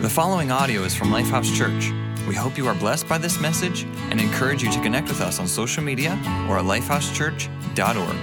The 0.00 0.08
following 0.08 0.50
audio 0.50 0.84
is 0.84 0.94
from 0.94 1.08
Lifehouse 1.08 1.54
Church. 1.54 1.92
We 2.26 2.34
hope 2.34 2.56
you 2.56 2.66
are 2.66 2.74
blessed 2.74 3.06
by 3.06 3.18
this 3.18 3.38
message 3.38 3.82
and 4.08 4.18
encourage 4.18 4.62
you 4.62 4.72
to 4.72 4.80
connect 4.80 5.08
with 5.08 5.20
us 5.20 5.38
on 5.38 5.46
social 5.46 5.82
media 5.82 6.12
or 6.48 6.58
at 6.58 6.64
lifehousechurch.org. 6.64 8.16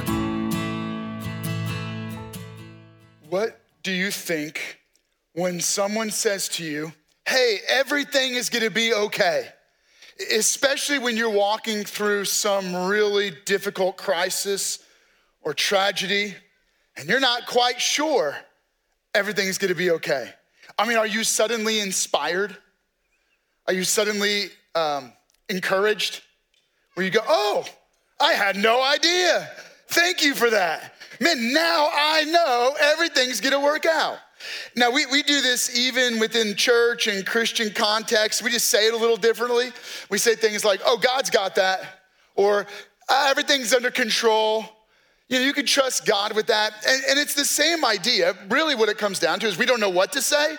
What 3.29 3.61
do 3.83 3.91
you 3.91 4.09
think 4.09 4.79
when 5.33 5.59
someone 5.59 6.09
says 6.09 6.49
to 6.49 6.63
you, 6.63 6.93
hey, 7.27 7.59
everything 7.69 8.33
is 8.33 8.49
gonna 8.49 8.71
be 8.71 8.91
okay? 8.95 9.49
Especially 10.35 10.97
when 10.97 11.15
you're 11.15 11.29
walking 11.29 11.83
through 11.83 12.25
some 12.25 12.87
really 12.87 13.33
difficult 13.45 13.97
crisis 13.97 14.79
or 15.43 15.53
tragedy 15.53 16.33
and 16.95 17.07
you're 17.07 17.19
not 17.19 17.45
quite 17.45 17.79
sure 17.79 18.35
everything's 19.13 19.59
gonna 19.59 19.75
be 19.75 19.91
okay. 19.91 20.33
I 20.77 20.87
mean, 20.87 20.97
are 20.97 21.07
you 21.07 21.23
suddenly 21.23 21.79
inspired? 21.79 22.55
Are 23.67 23.73
you 23.73 23.83
suddenly 23.83 24.45
um, 24.75 25.11
encouraged? 25.49 26.21
Where 26.93 27.05
you 27.05 27.11
go, 27.11 27.21
oh, 27.27 27.65
I 28.19 28.33
had 28.33 28.55
no 28.55 28.83
idea. 28.83 29.49
Thank 29.89 30.23
you 30.23 30.33
for 30.33 30.49
that. 30.49 30.95
Man, 31.19 31.53
now 31.53 31.89
I 31.91 32.23
know 32.25 32.73
everything's 32.79 33.41
gonna 33.41 33.59
work 33.59 33.85
out. 33.85 34.17
Now, 34.75 34.91
we, 34.91 35.05
we 35.07 35.23
do 35.23 35.41
this 35.41 35.75
even 35.77 36.19
within 36.19 36.55
church 36.55 37.07
and 37.07 37.25
Christian 37.25 37.71
context. 37.71 38.43
We 38.43 38.51
just 38.51 38.69
say 38.69 38.87
it 38.87 38.93
a 38.93 38.97
little 38.97 39.17
differently. 39.17 39.71
We 40.09 40.19
say 40.19 40.35
things 40.35 40.63
like, 40.63 40.79
oh, 40.85 40.97
God's 40.97 41.29
got 41.29 41.55
that, 41.55 41.81
or 42.35 42.67
"Ah, 43.09 43.29
everything's 43.31 43.73
under 43.73 43.89
control. 43.89 44.65
You 45.29 45.39
know, 45.39 45.45
you 45.45 45.53
can 45.53 45.65
trust 45.65 46.05
God 46.05 46.35
with 46.35 46.47
that. 46.47 46.73
And, 46.87 47.01
and 47.09 47.19
it's 47.19 47.33
the 47.33 47.45
same 47.45 47.83
idea. 47.83 48.35
Really, 48.49 48.75
what 48.75 48.89
it 48.89 48.97
comes 48.97 49.19
down 49.19 49.39
to 49.39 49.47
is 49.47 49.57
we 49.57 49.65
don't 49.65 49.79
know 49.79 49.89
what 49.89 50.11
to 50.13 50.21
say. 50.21 50.55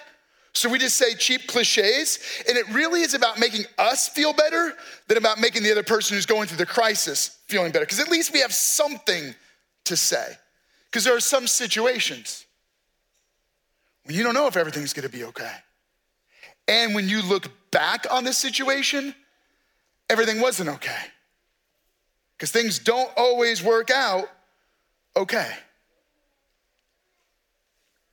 So 0.59 0.69
we 0.69 0.80
just 0.80 0.97
say 0.97 1.15
cheap 1.15 1.47
cliches. 1.47 2.19
And 2.48 2.59
it 2.59 2.69
really 2.70 3.03
is 3.03 3.14
about 3.14 3.39
making 3.39 3.64
us 3.78 4.09
feel 4.09 4.33
better 4.33 4.75
than 5.06 5.17
about 5.17 5.39
making 5.39 5.62
the 5.62 5.70
other 5.70 5.84
person 5.84 6.17
who's 6.17 6.27
going 6.27 6.48
through 6.48 6.56
the 6.56 6.67
crisis 6.67 7.39
feeling 7.47 7.70
better. 7.70 7.84
Because 7.84 8.01
at 8.01 8.09
least 8.09 8.33
we 8.33 8.41
have 8.41 8.53
something 8.53 9.36
to 9.84 9.97
say. 9.97 10.36
Because 10.91 11.05
there 11.05 11.14
are 11.14 11.20
some 11.20 11.47
situations 11.47 12.45
when 14.05 14.17
you 14.17 14.25
don't 14.25 14.34
know 14.34 14.48
if 14.48 14.56
everything's 14.56 14.92
gonna 14.92 15.09
be 15.09 15.25
okay. 15.25 15.53
And 16.67 16.92
when 16.95 17.09
you 17.09 17.23
look 17.23 17.51
back 17.70 18.06
on 18.11 18.25
this 18.25 18.36
situation, 18.36 19.14
everything 20.11 20.41
wasn't 20.41 20.70
okay. 20.70 21.03
Because 22.36 22.51
things 22.51 22.81
don't 22.81 23.11
always 23.17 23.62
work 23.62 23.91
out 23.91 24.29
okay. 25.14 25.53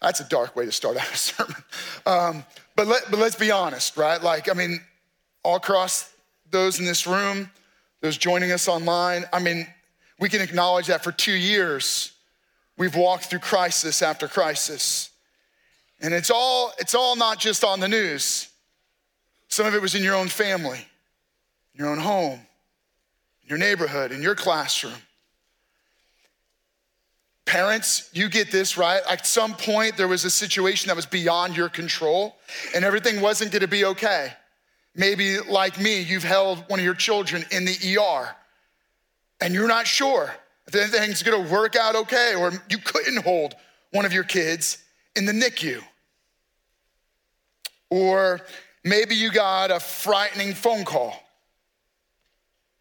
That's 0.02 0.20
a 0.20 0.26
dark 0.26 0.56
way 0.56 0.66
to 0.66 0.72
start 0.72 0.98
out 0.98 1.12
a 1.12 1.18
sermon. 1.18 1.56
Um, 2.06 2.46
but, 2.76 2.88
let, 2.88 3.10
but 3.10 3.20
let's 3.20 3.36
be 3.36 3.52
honest, 3.52 3.98
right? 3.98 4.22
Like, 4.22 4.50
I 4.50 4.54
mean, 4.54 4.80
all 5.44 5.56
across 5.56 6.14
those 6.52 6.80
in 6.80 6.86
this 6.86 7.08
room, 7.08 7.50
those 8.02 8.18
joining 8.18 8.52
us 8.52 8.68
online, 8.68 9.26
I 9.34 9.40
mean, 9.40 9.68
we 10.20 10.30
can 10.30 10.42
acknowledge 10.42 10.88
that 10.88 11.04
for 11.04 11.12
two 11.12 11.34
years, 11.34 12.12
we've 12.78 12.96
walked 12.96 13.26
through 13.26 13.40
crisis 13.40 14.02
after 14.02 14.28
crisis. 14.28 15.10
And 16.02 16.14
it's 16.14 16.30
all, 16.30 16.72
it's 16.78 16.96
all 16.96 17.16
not 17.16 17.40
just 17.40 17.64
on 17.64 17.80
the 17.80 17.88
news. 17.88 18.50
Some 19.48 19.66
of 19.66 19.76
it 19.76 19.82
was 19.82 19.96
in 19.96 20.04
your 20.04 20.16
own 20.16 20.28
family, 20.28 20.80
your 21.74 21.90
own 21.90 22.00
home, 22.00 22.42
your 23.48 23.58
neighborhood, 23.58 24.12
in 24.12 24.22
your 24.22 24.36
classroom. 24.36 24.94
Parents, 27.46 28.10
you 28.12 28.28
get 28.28 28.52
this, 28.52 28.76
right? 28.76 29.02
At 29.08 29.28
some 29.28 29.54
point, 29.54 29.98
there 29.98 30.08
was 30.08 30.26
a 30.26 30.32
situation 30.32 30.88
that 30.88 30.96
was 30.96 31.06
beyond 31.06 31.56
your 31.56 31.70
control, 31.70 32.38
and 32.74 32.84
everything 32.84 33.22
wasn't 33.22 33.52
gonna 33.52 33.68
be 33.68 33.86
okay. 33.86 34.34
Maybe, 34.96 35.40
like 35.40 35.80
me, 35.80 36.02
you've 36.02 36.24
held 36.24 36.68
one 36.70 36.80
of 36.80 36.86
your 36.86 36.96
children 36.96 37.46
in 37.52 37.66
the 37.66 37.98
ER, 37.98 38.36
and 39.42 39.54
you're 39.54 39.68
not 39.68 39.86
sure 39.86 40.34
if 40.68 40.74
anything's 40.74 41.22
gonna 41.22 41.48
work 41.52 41.76
out 41.76 41.96
okay, 41.96 42.34
or 42.34 42.52
you 42.68 42.80
couldn't 42.80 43.24
hold 43.24 43.54
one 43.92 44.06
of 44.06 44.14
your 44.14 44.24
kids 44.24 44.80
in 45.16 45.26
the 45.26 45.32
NICU. 45.32 45.84
Or 47.92 48.42
maybe 48.84 49.14
you 49.16 49.32
got 49.32 49.70
a 49.70 49.80
frightening 49.80 50.56
phone 50.56 50.84
call, 50.84 51.16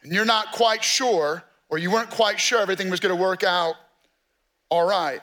and 0.03 0.11
you're 0.11 0.25
not 0.25 0.53
quite 0.53 0.83
sure, 0.83 1.45
or 1.69 1.77
you 1.77 1.91
weren't 1.91 2.11
quite 2.11 2.41
sure 2.41 2.61
everything 2.61 2.89
was 2.89 3.01
gonna 3.01 3.15
work 3.15 3.45
out 3.45 3.77
all 4.71 4.87
right. 4.87 5.21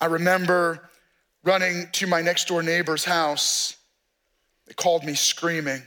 I 0.00 0.06
remember 0.06 0.88
running 1.44 1.88
to 1.92 2.06
my 2.06 2.20
next 2.20 2.48
door 2.48 2.62
neighbor's 2.62 3.04
house. 3.04 3.76
They 4.66 4.74
called 4.74 5.04
me 5.04 5.14
screaming. 5.14 5.82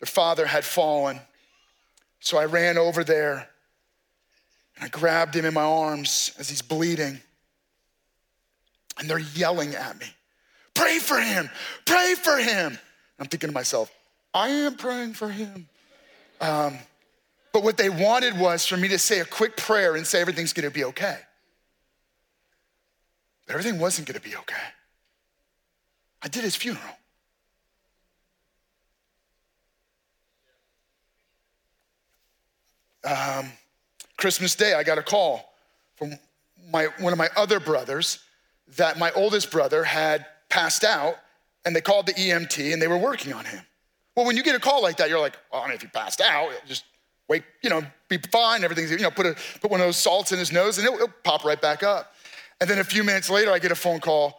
Their 0.00 0.06
father 0.06 0.46
had 0.46 0.64
fallen. 0.64 1.20
So 2.20 2.38
I 2.38 2.46
ran 2.46 2.78
over 2.78 3.04
there 3.04 3.48
and 4.76 4.84
I 4.84 4.88
grabbed 4.88 5.34
him 5.34 5.44
in 5.44 5.54
my 5.54 5.62
arms 5.62 6.32
as 6.38 6.48
he's 6.48 6.62
bleeding. 6.62 7.20
And 8.98 9.08
they're 9.08 9.18
yelling 9.18 9.74
at 9.74 9.98
me, 9.98 10.06
Pray 10.74 10.98
for 10.98 11.18
him, 11.18 11.50
pray 11.84 12.14
for 12.14 12.36
him. 12.36 12.78
I'm 13.18 13.26
thinking 13.26 13.48
to 13.48 13.54
myself, 13.54 13.92
I 14.34 14.48
am 14.48 14.74
praying 14.74 15.14
for 15.14 15.28
him. 15.28 15.68
Um, 16.40 16.78
but 17.52 17.62
what 17.62 17.76
they 17.76 17.90
wanted 17.90 18.38
was 18.38 18.66
for 18.66 18.76
me 18.76 18.88
to 18.88 18.98
say 18.98 19.20
a 19.20 19.24
quick 19.24 19.56
prayer 19.56 19.94
and 19.96 20.06
say 20.06 20.20
everything's 20.20 20.52
gonna 20.52 20.70
be 20.70 20.84
okay. 20.84 21.18
But 23.46 23.54
everything 23.54 23.78
wasn't 23.78 24.08
gonna 24.08 24.20
be 24.20 24.36
okay. 24.36 24.56
I 26.22 26.28
did 26.28 26.44
his 26.44 26.56
funeral. 26.56 26.84
Um, 33.04 33.50
Christmas 34.16 34.54
Day, 34.54 34.74
I 34.74 34.84
got 34.84 34.98
a 34.98 35.02
call 35.02 35.52
from 35.96 36.12
my, 36.70 36.86
one 37.00 37.12
of 37.12 37.18
my 37.18 37.28
other 37.36 37.58
brothers 37.58 38.20
that 38.76 38.98
my 38.98 39.10
oldest 39.12 39.50
brother 39.50 39.82
had 39.82 40.24
passed 40.48 40.84
out, 40.84 41.16
and 41.64 41.74
they 41.74 41.80
called 41.80 42.06
the 42.06 42.12
EMT 42.14 42.72
and 42.72 42.80
they 42.80 42.88
were 42.88 42.98
working 42.98 43.32
on 43.32 43.44
him. 43.44 43.64
Well, 44.16 44.26
when 44.26 44.36
you 44.36 44.42
get 44.42 44.54
a 44.54 44.60
call 44.60 44.82
like 44.82 44.98
that, 44.98 45.08
you're 45.08 45.20
like, 45.20 45.36
well, 45.52 45.62
I 45.62 45.66
mean, 45.66 45.74
if 45.74 45.82
he 45.82 45.88
passed 45.88 46.20
out, 46.20 46.52
just 46.66 46.84
wake, 47.32 47.44
you 47.62 47.70
know, 47.70 47.82
be 48.08 48.18
fine, 48.30 48.62
everything's, 48.62 48.90
you 48.90 48.98
know, 48.98 49.10
put, 49.10 49.24
a, 49.24 49.34
put 49.60 49.70
one 49.70 49.80
of 49.80 49.86
those 49.86 49.96
salts 49.96 50.32
in 50.32 50.38
his 50.38 50.52
nose 50.52 50.76
and 50.76 50.86
it'll, 50.86 50.98
it'll 50.98 51.14
pop 51.24 51.44
right 51.44 51.60
back 51.60 51.82
up. 51.82 52.14
And 52.60 52.68
then 52.68 52.78
a 52.78 52.84
few 52.84 53.02
minutes 53.02 53.30
later, 53.30 53.50
I 53.50 53.58
get 53.58 53.72
a 53.72 53.74
phone 53.74 54.00
call, 54.00 54.38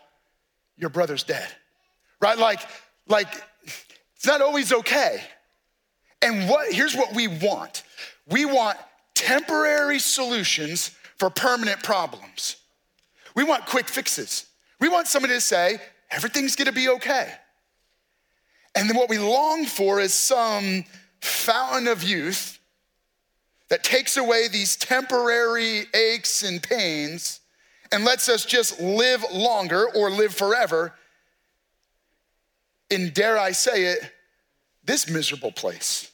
your 0.77 0.91
brother's 0.91 1.23
dead, 1.23 1.47
right? 2.21 2.37
Like, 2.37 2.59
like 3.07 3.27
it's 4.15 4.27
not 4.27 4.41
always 4.41 4.71
okay. 4.71 5.23
And 6.21 6.47
what, 6.47 6.71
here's 6.71 6.95
what 6.95 7.15
we 7.15 7.27
want. 7.27 7.83
We 8.27 8.45
want 8.45 8.77
temporary 9.15 9.97
solutions 9.97 10.91
for 11.17 11.31
permanent 11.31 11.81
problems. 11.81 12.57
We 13.35 13.43
want 13.43 13.65
quick 13.65 13.87
fixes. 13.87 14.45
We 14.79 14.87
want 14.87 15.07
somebody 15.07 15.33
to 15.33 15.41
say, 15.41 15.79
everything's 16.11 16.55
gonna 16.55 16.71
be 16.71 16.89
okay. 16.89 17.33
And 18.75 18.87
then 18.87 18.95
what 18.95 19.09
we 19.09 19.17
long 19.17 19.65
for 19.65 19.99
is 19.99 20.13
some 20.13 20.85
fountain 21.21 21.87
of 21.87 22.03
youth 22.03 22.59
that 23.73 23.83
takes 23.83 24.17
away 24.17 24.47
these 24.47 24.75
temporary 24.75 25.87
aches 25.95 26.43
and 26.43 26.61
pains 26.61 27.39
and 27.91 28.05
lets 28.05 28.29
us 28.29 28.45
just 28.45 28.79
live 28.79 29.25
longer 29.33 29.87
or 29.95 30.11
live 30.11 30.31
forever 30.31 30.93
in, 32.91 33.09
dare 33.09 33.35
I 33.35 33.51
say 33.51 33.85
it, 33.85 34.11
this 34.83 35.09
miserable 35.09 35.51
place. 35.51 36.11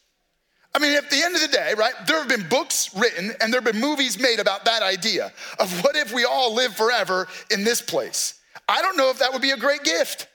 I 0.74 0.80
mean, 0.80 0.96
at 0.96 1.10
the 1.10 1.22
end 1.22 1.36
of 1.36 1.42
the 1.42 1.50
day, 1.50 1.74
right, 1.78 1.92
there 2.08 2.20
have 2.20 2.30
been 2.30 2.48
books 2.48 2.96
written 2.96 3.34
and 3.42 3.52
there 3.52 3.60
have 3.60 3.74
been 3.74 3.82
movies 3.82 4.18
made 4.18 4.40
about 4.40 4.64
that 4.64 4.82
idea 4.82 5.34
of 5.60 5.84
what 5.84 5.98
if 5.98 6.14
we 6.14 6.24
all 6.24 6.56
live 6.56 6.74
forever 6.74 7.28
in 7.52 7.66
this 7.66 7.82
place. 7.82 8.40
I 8.70 8.82
don't 8.82 8.96
know 8.96 9.10
if 9.10 9.20
that 9.20 9.34
would 9.34 9.42
be 9.42 9.52
a 9.52 9.58
great 9.58 9.84
gift. 9.84 10.30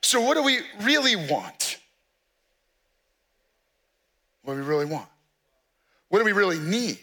So, 0.00 0.20
what 0.20 0.36
do 0.36 0.44
we 0.44 0.60
really 0.82 1.16
want? 1.16 1.78
What 4.42 4.54
do 4.54 4.60
we 4.60 4.64
really 4.64 4.86
want? 4.86 5.08
What 6.14 6.20
do 6.20 6.26
we 6.26 6.32
really 6.32 6.60
need? 6.60 7.00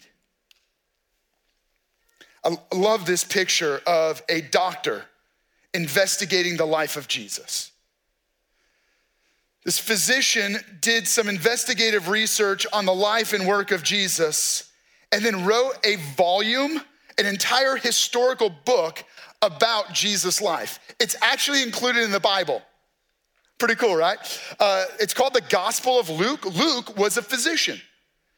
I 2.45 2.55
love 2.73 3.05
this 3.05 3.25
picture 3.25 3.81
of 3.85 4.23
a 4.29 4.39
doctor 4.39 5.03
investigating 5.73 6.55
the 6.55 6.65
life 6.65 6.95
of 6.95 7.09
Jesus. 7.09 7.73
This 9.65 9.77
physician 9.77 10.59
did 10.79 11.09
some 11.09 11.27
investigative 11.27 12.07
research 12.07 12.65
on 12.71 12.85
the 12.85 12.93
life 12.93 13.33
and 13.33 13.45
work 13.45 13.71
of 13.71 13.83
Jesus 13.83 14.71
and 15.11 15.25
then 15.25 15.43
wrote 15.43 15.73
a 15.83 15.97
volume, 16.15 16.79
an 17.17 17.25
entire 17.25 17.75
historical 17.75 18.49
book 18.63 19.03
about 19.41 19.91
Jesus' 19.91 20.41
life. 20.41 20.79
It's 21.01 21.17
actually 21.21 21.63
included 21.63 22.05
in 22.05 22.11
the 22.11 22.21
Bible. 22.21 22.61
Pretty 23.57 23.75
cool, 23.75 23.97
right? 23.97 24.19
Uh, 24.57 24.85
it's 25.01 25.13
called 25.13 25.33
the 25.33 25.41
Gospel 25.49 25.99
of 25.99 26.09
Luke. 26.09 26.45
Luke 26.45 26.97
was 26.97 27.17
a 27.17 27.21
physician. 27.21 27.81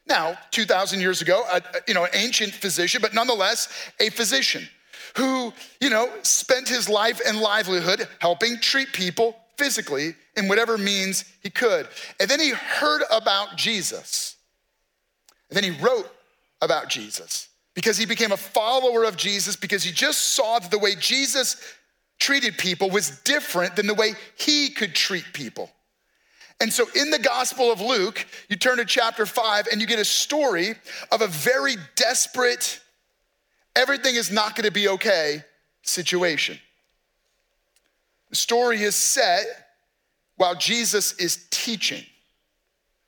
Now, 0.06 0.38
2,000 0.50 1.00
years 1.00 1.22
ago, 1.22 1.44
a, 1.50 1.62
you 1.88 1.94
know, 1.94 2.04
an 2.04 2.10
ancient 2.12 2.52
physician, 2.52 3.00
but 3.00 3.14
nonetheless 3.14 3.68
a 4.00 4.10
physician 4.10 4.68
who, 5.16 5.52
you 5.80 5.90
know, 5.90 6.10
spent 6.22 6.68
his 6.68 6.88
life 6.88 7.20
and 7.26 7.38
livelihood 7.38 8.06
helping 8.18 8.58
treat 8.58 8.92
people 8.92 9.36
physically 9.56 10.14
in 10.36 10.48
whatever 10.48 10.76
means 10.76 11.24
he 11.42 11.50
could. 11.50 11.88
And 12.20 12.28
then 12.28 12.40
he 12.40 12.50
heard 12.50 13.02
about 13.10 13.56
Jesus. 13.56 14.36
And 15.48 15.56
then 15.56 15.64
he 15.64 15.82
wrote 15.82 16.10
about 16.60 16.88
Jesus 16.88 17.48
because 17.74 17.96
he 17.96 18.06
became 18.06 18.32
a 18.32 18.36
follower 18.36 19.04
of 19.04 19.16
Jesus 19.16 19.56
because 19.56 19.84
he 19.84 19.92
just 19.92 20.20
saw 20.34 20.58
that 20.58 20.70
the 20.70 20.78
way 20.78 20.94
Jesus 20.96 21.56
treated 22.18 22.58
people 22.58 22.90
was 22.90 23.20
different 23.20 23.76
than 23.76 23.86
the 23.86 23.94
way 23.94 24.14
he 24.36 24.70
could 24.70 24.94
treat 24.94 25.24
people. 25.32 25.70
And 26.60 26.72
so 26.72 26.86
in 26.94 27.10
the 27.10 27.18
Gospel 27.18 27.72
of 27.72 27.80
Luke, 27.80 28.26
you 28.48 28.56
turn 28.56 28.78
to 28.78 28.84
chapter 28.84 29.26
five 29.26 29.66
and 29.70 29.80
you 29.80 29.86
get 29.86 29.98
a 29.98 30.04
story 30.04 30.74
of 31.10 31.20
a 31.20 31.26
very 31.26 31.76
desperate, 31.96 32.80
everything 33.74 34.14
is 34.14 34.30
not 34.30 34.56
gonna 34.56 34.70
be 34.70 34.88
okay 34.88 35.42
situation. 35.82 36.58
The 38.30 38.36
story 38.36 38.82
is 38.82 38.94
set 38.94 39.44
while 40.36 40.54
Jesus 40.54 41.12
is 41.14 41.46
teaching. 41.50 42.04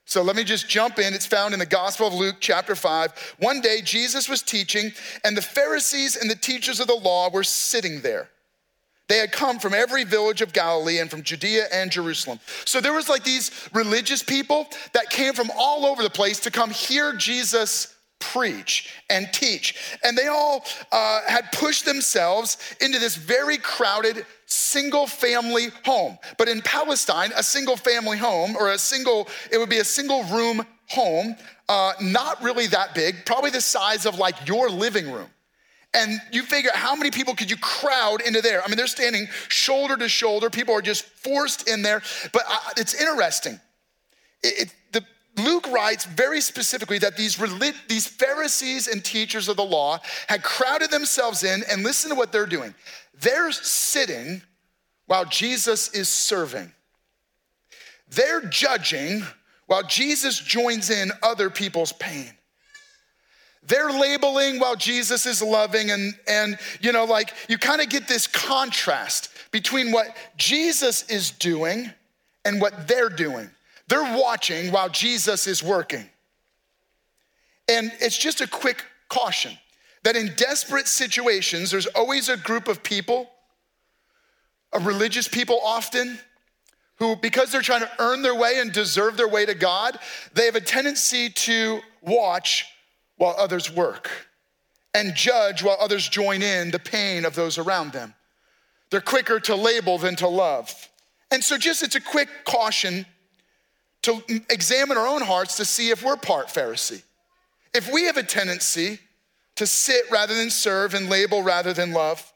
So 0.05 0.23
let 0.23 0.37
me 0.37 0.45
just 0.45 0.69
jump 0.69 1.01
in. 1.01 1.15
It's 1.15 1.27
found 1.27 1.53
in 1.53 1.59
the 1.59 1.67
Gospel 1.67 2.07
of 2.07 2.15
Luke, 2.15 2.37
chapter 2.39 2.77
5. 2.77 3.35
One 3.41 3.61
day, 3.61 3.81
Jesus 3.83 4.29
was 4.29 4.41
teaching, 4.41 4.93
and 5.25 5.37
the 5.37 5.43
Pharisees 5.43 6.15
and 6.15 6.31
the 6.31 6.37
teachers 6.37 6.79
of 6.79 6.87
the 6.87 6.95
law 6.95 7.29
were 7.29 7.43
sitting 7.43 8.03
there. 8.03 8.31
They 9.09 9.19
had 9.19 9.31
come 9.31 9.59
from 9.59 9.73
every 9.73 10.05
village 10.05 10.43
of 10.43 10.53
Galilee 10.53 10.99
and 10.99 11.11
from 11.11 11.23
Judea 11.23 11.67
and 11.73 11.91
Jerusalem. 11.91 12.41
So 12.65 12.81
there 12.81 12.93
was 12.93 13.09
like 13.09 13.23
these 13.23 13.51
religious 13.73 14.23
people 14.23 14.67
that 14.93 15.11
came 15.11 15.33
from 15.33 15.51
all 15.57 15.87
over 15.87 16.03
the 16.03 16.11
place 16.11 16.41
to 16.41 16.51
come 16.51 16.71
hear 16.71 17.13
Jesus 17.15 17.95
preach 18.19 18.95
and 19.11 19.29
teach. 19.33 19.99
And 20.03 20.17
they 20.17 20.27
all 20.27 20.65
uh, 20.91 21.21
had 21.27 21.53
pushed 21.53 21.85
themselves 21.85 22.59
into 22.81 22.99
this 22.99 23.15
very 23.15 23.59
crowded 23.59 24.27
single 24.47 25.07
family 25.07 25.69
home. 25.85 26.19
But 26.39 26.49
in 26.49 26.63
Palestine, 26.63 27.33
a 27.37 27.43
single 27.43 27.77
family 27.77 28.19
home 28.19 28.57
or 28.57 28.71
a 28.71 28.79
single, 28.79 29.29
it 29.51 29.59
would 29.59 29.69
be 29.69 29.79
a 29.79 29.85
single 29.85 30.25
room 30.25 30.67
home, 30.89 31.37
uh, 31.69 31.93
not 32.01 32.43
really 32.43 32.67
that 32.69 32.95
big, 32.95 33.25
probably 33.27 33.51
the 33.51 33.61
size 33.61 34.07
of 34.07 34.19
like 34.19 34.49
your 34.49 34.71
living 34.71 35.11
room. 35.11 35.29
And 35.97 36.21
you 36.31 36.43
figure 36.43 36.71
how 36.75 36.95
many 36.95 37.11
people 37.11 37.35
could 37.35 37.51
you 37.51 37.57
crowd 37.57 38.21
into 38.21 38.43
there? 38.43 38.63
I 38.63 38.69
mean, 38.69 38.77
they're 38.77 38.87
standing 38.87 39.27
shoulder 39.49 39.97
to 39.97 40.11
shoulder. 40.11 40.51
People 40.51 40.75
are 40.75 40.83
just 40.83 41.05
forced 41.05 41.69
in 41.69 41.81
there. 41.81 42.03
But 42.33 42.43
uh, 42.47 42.59
it's 42.77 42.93
interesting. 43.01 43.59
It, 44.43 44.69
it, 44.69 44.75
the, 44.93 45.43
Luke 45.43 45.67
writes 45.69 46.05
very 46.05 46.43
specifically 46.43 46.99
that 46.99 47.17
these, 47.17 47.39
these 47.89 48.07
Pharisees 48.07 48.89
and 48.89 49.03
teachers 49.03 49.49
of 49.49 49.57
the 49.57 49.65
law 49.65 49.99
had 50.29 50.43
crowded 50.43 50.91
themselves 50.91 51.45
in, 51.45 51.63
and 51.71 51.83
listen 51.83 52.11
to 52.11 52.15
what 52.15 52.31
they're 52.31 52.45
doing. 52.45 52.75
They're 53.19 53.53
sitting 53.53 54.43
while 55.07 55.25
Jesus 55.25 55.89
is 55.95 56.11
serving. 56.11 56.73
They're 58.11 58.43
judging 58.43 59.25
while 59.67 59.83
Jesus 59.83 60.39
joins 60.39 60.91
in 60.91 61.11
other 61.23 61.49
people's 61.49 61.93
pain. 61.93 62.36
They're 63.67 63.91
labeling 63.91 64.61
while 64.61 64.77
Jesus 64.77 65.27
is 65.27 65.43
loving, 65.43 65.91
and, 65.91 66.15
and 66.29 66.59
you 66.81 66.93
know, 66.93 67.05
like 67.05 67.33
you 67.49 67.59
kind 67.59 67.81
of 67.81 67.89
get 67.89 68.07
this 68.07 68.27
contrast 68.27 69.31
between 69.51 69.91
what 69.91 70.17
Jesus 70.37 71.09
is 71.09 71.31
doing 71.31 71.91
and 72.45 72.61
what 72.61 72.87
they're 72.87 73.09
doing. 73.09 73.51
They're 73.89 74.17
watching 74.17 74.73
while 74.73 74.89
Jesus 74.89 75.47
is 75.47 75.63
working. 75.63 76.09
And 77.69 77.93
it's 78.01 78.19
just 78.19 78.41
a 78.41 78.47
quick 78.47 78.85
caution 79.09 79.57
that 80.05 80.15
in 80.15 80.33
desperate 80.37 80.87
situations, 80.87 81.71
there's 81.71 81.87
always 81.87 82.29
a 82.29 82.37
group 82.37 82.69
of 82.69 82.83
people, 82.83 83.29
a 84.73 84.79
religious 84.79 85.27
people 85.27 85.59
often, 85.65 86.19
who, 86.97 87.17
because 87.17 87.51
they're 87.51 87.63
trying 87.63 87.81
to 87.81 87.91
earn 87.99 88.23
their 88.23 88.35
way 88.35 88.59
and 88.59 88.73
deserve 88.73 89.17
their 89.17 89.29
way 89.29 89.45
to 89.45 89.55
God, 89.55 89.99
they 90.33 90.47
have 90.47 90.55
a 90.55 90.61
tendency 90.61 91.29
to 91.29 91.81
watch 92.01 92.67
while 93.17 93.35
others 93.39 93.71
work 93.71 94.11
and 94.95 95.15
judge 95.15 95.63
while 95.63 95.77
others 95.81 96.09
join 96.09 96.43
in 96.43 96.71
the 96.71 96.79
pain 96.79 97.25
of 97.25 97.35
those 97.35 97.59
around 97.59 97.93
them. 97.93 98.15
They're 98.91 99.01
quicker 99.01 99.41
to 99.41 99.55
label 99.55 99.99
than 99.99 100.17
to 100.17 100.29
love. 100.29 100.89
And 101.31 101.43
so, 101.43 101.59
just 101.59 101.83
it's 101.83 101.97
a 101.97 102.01
quick 102.01 102.29
caution 102.45 103.05
to 104.03 104.23
examine 104.49 104.97
our 104.97 105.07
own 105.07 105.23
hearts 105.23 105.57
to 105.57 105.65
see 105.65 105.91
if 105.91 106.05
we're 106.05 106.17
part 106.17 106.47
Pharisee. 106.47 107.03
If 107.75 107.93
we 107.93 108.05
have 108.05 108.17
a 108.17 108.23
tendency 108.23 109.01
to 109.57 109.67
sit 109.67 110.05
rather 110.11 110.35
than 110.35 110.51
serve 110.51 110.95
and 110.95 111.09
label 111.09 111.43
rather 111.43 111.73
than 111.73 111.93
love. 111.93 112.33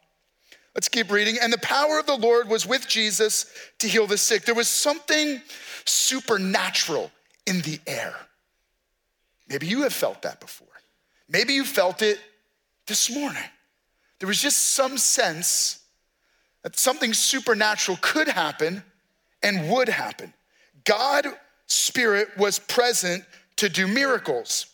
Let's 0.74 0.88
keep 0.88 1.10
reading. 1.10 1.36
And 1.40 1.52
the 1.52 1.58
power 1.58 1.98
of 1.98 2.06
the 2.06 2.16
Lord 2.16 2.48
was 2.48 2.66
with 2.66 2.88
Jesus 2.88 3.46
to 3.78 3.88
heal 3.88 4.06
the 4.06 4.18
sick. 4.18 4.44
There 4.44 4.54
was 4.54 4.68
something 4.68 5.40
supernatural 5.84 7.10
in 7.46 7.60
the 7.60 7.78
air. 7.86 8.14
Maybe 9.48 9.66
you 9.66 9.82
have 9.82 9.92
felt 9.92 10.22
that 10.22 10.40
before. 10.40 10.68
Maybe 11.30 11.54
you 11.54 11.64
felt 11.64 12.02
it 12.02 12.20
this 12.86 13.10
morning. 13.10 13.42
There 14.18 14.26
was 14.26 14.40
just 14.40 14.74
some 14.74 14.98
sense 14.98 15.80
that 16.62 16.78
something 16.78 17.14
supernatural 17.14 17.98
could 18.02 18.28
happen 18.28 18.82
and 19.42 19.70
would 19.70 19.88
happen. 19.88 20.34
God's 20.84 21.28
Spirit 21.66 22.28
was 22.36 22.58
present 22.58 23.24
to 23.56 23.68
do 23.68 23.86
miracles. 23.86 24.66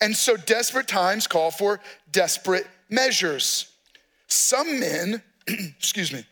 And 0.00 0.16
so 0.16 0.36
desperate 0.36 0.86
times 0.86 1.26
call 1.26 1.50
for 1.50 1.80
desperate 2.12 2.66
measures. 2.88 3.72
Some 4.28 4.78
men, 4.78 5.22
excuse 5.48 6.12
me, 6.12 6.24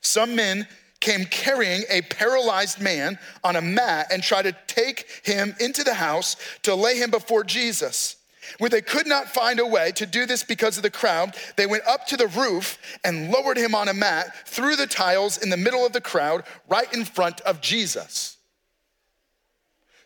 some 0.00 0.36
men 0.36 0.66
came 1.00 1.24
carrying 1.24 1.82
a 1.90 2.02
paralyzed 2.02 2.80
man 2.80 3.18
on 3.42 3.56
a 3.56 3.60
mat 3.60 4.06
and 4.12 4.22
tried 4.22 4.42
to 4.42 4.56
take 4.68 5.06
him 5.24 5.54
into 5.58 5.82
the 5.82 5.94
house 5.94 6.36
to 6.62 6.74
lay 6.74 6.96
him 6.96 7.10
before 7.10 7.42
Jesus. 7.42 8.16
When 8.58 8.70
they 8.70 8.80
could 8.80 9.06
not 9.06 9.28
find 9.28 9.60
a 9.60 9.66
way 9.66 9.92
to 9.92 10.06
do 10.06 10.26
this 10.26 10.42
because 10.42 10.76
of 10.76 10.82
the 10.82 10.90
crowd, 10.90 11.36
they 11.56 11.66
went 11.66 11.86
up 11.86 12.06
to 12.08 12.16
the 12.16 12.26
roof 12.26 12.78
and 13.04 13.30
lowered 13.30 13.56
him 13.56 13.74
on 13.74 13.88
a 13.88 13.94
mat 13.94 14.48
through 14.48 14.76
the 14.76 14.86
tiles 14.86 15.38
in 15.38 15.50
the 15.50 15.56
middle 15.56 15.86
of 15.86 15.92
the 15.92 16.00
crowd, 16.00 16.44
right 16.68 16.92
in 16.92 17.04
front 17.04 17.40
of 17.42 17.60
Jesus. 17.60 18.36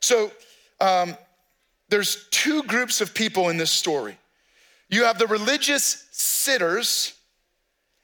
So, 0.01 0.31
um, 0.81 1.17
there's 1.89 2.27
two 2.31 2.63
groups 2.65 3.01
of 3.01 3.15
people 3.15 3.49
in 3.49 3.57
this 3.57 3.71
story. 3.71 4.19
You 4.89 5.05
have 5.05 5.19
the 5.19 5.27
religious 5.27 6.07
sitters 6.11 7.15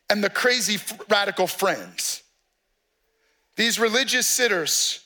and 0.08 0.22
the 0.22 0.30
crazy 0.30 0.78
radical 1.08 1.46
friends. 1.46 2.22
These 3.56 3.78
religious 3.78 4.26
sitters, 4.26 5.04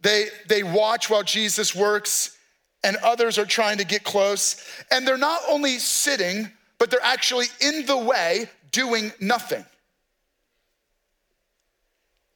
they, 0.00 0.28
they 0.48 0.62
watch 0.62 1.08
while 1.08 1.22
Jesus 1.22 1.74
works, 1.74 2.33
and 2.84 2.96
others 2.98 3.38
are 3.38 3.46
trying 3.46 3.78
to 3.78 3.84
get 3.84 4.04
close. 4.04 4.62
And 4.92 5.08
they're 5.08 5.16
not 5.16 5.40
only 5.48 5.78
sitting, 5.78 6.50
but 6.78 6.90
they're 6.90 7.00
actually 7.02 7.46
in 7.60 7.86
the 7.86 7.96
way 7.96 8.48
doing 8.70 9.10
nothing. 9.20 9.64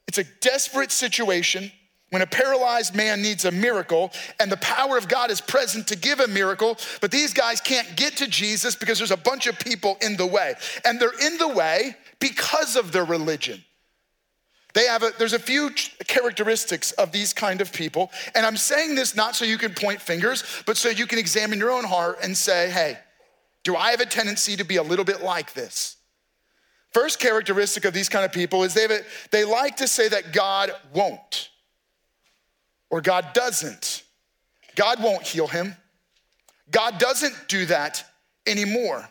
It's 0.09 0.19
a 0.19 0.25
desperate 0.41 0.91
situation 0.91 1.71
when 2.11 2.23
a 2.23 2.27
paralyzed 2.27 2.95
man 2.95 3.21
needs 3.21 3.45
a 3.45 3.51
miracle 3.51 4.11
and 4.41 4.51
the 4.51 4.57
power 4.57 4.97
of 4.97 5.09
God 5.09 5.31
is 5.31 5.43
present 5.43 5.87
to 5.89 5.97
give 5.97 6.21
a 6.21 6.27
miracle, 6.27 6.79
but 7.03 7.11
these 7.11 7.35
guys 7.35 7.61
can't 7.61 7.95
get 7.97 8.17
to 8.17 8.27
Jesus 8.27 8.75
because 8.75 8.97
there's 8.97 9.11
a 9.11 9.17
bunch 9.17 9.47
of 9.47 9.59
people 9.59 9.99
in 10.01 10.17
the 10.17 10.27
way. 10.27 10.55
And 10.87 10.99
they're 10.99 11.19
in 11.27 11.37
the 11.37 11.49
way 11.49 11.95
because 12.19 12.77
of 12.77 12.93
their 12.93 13.05
religion. 13.05 13.63
They 14.79 14.87
have 14.87 15.03
a, 15.03 15.11
there's 15.19 15.33
a 15.33 15.41
few 15.41 15.71
characteristics 16.07 16.93
of 16.93 17.11
these 17.11 17.33
kind 17.33 17.61
of 17.61 17.73
people. 17.73 18.13
And 18.37 18.47
I'm 18.47 18.57
saying 18.57 18.95
this 18.95 19.17
not 19.17 19.35
so 19.35 19.45
you 19.45 19.59
can 19.59 19.75
point 19.75 20.01
fingers, 20.01 20.45
but 20.67 20.77
so 20.77 20.89
you 20.89 21.05
can 21.05 21.19
examine 21.19 21.59
your 21.59 21.73
own 21.73 21.83
heart 21.83 22.19
and 22.23 22.37
say, 22.37 22.71
hey, 22.71 22.97
do 23.65 23.75
I 23.75 23.91
have 23.91 23.99
a 23.99 24.07
tendency 24.07 24.55
to 24.55 24.63
be 24.63 24.77
a 24.77 24.83
little 24.85 25.05
bit 25.05 25.21
like 25.21 25.53
this? 25.53 25.97
First 26.93 27.19
characteristic 27.19 27.87
of 27.87 27.93
these 27.93 28.09
kind 28.09 28.25
of 28.25 28.31
people 28.31 28.63
is 28.63 28.73
they, 28.73 28.85
a, 28.85 29.01
they 29.33 29.45
like 29.45 29.79
to 29.79 29.89
say 29.89 30.07
that 30.11 30.33
God 30.33 30.71
won't 30.95 31.51
or 32.89 33.01
God 33.01 33.33
doesn't. 33.35 34.05
God 34.77 35.03
won't 35.03 35.25
heal 35.25 35.49
him. 35.49 35.75
God 36.71 36.99
doesn't 36.99 37.35
do 37.49 37.67
that 37.67 38.05
anymore. 38.47 39.09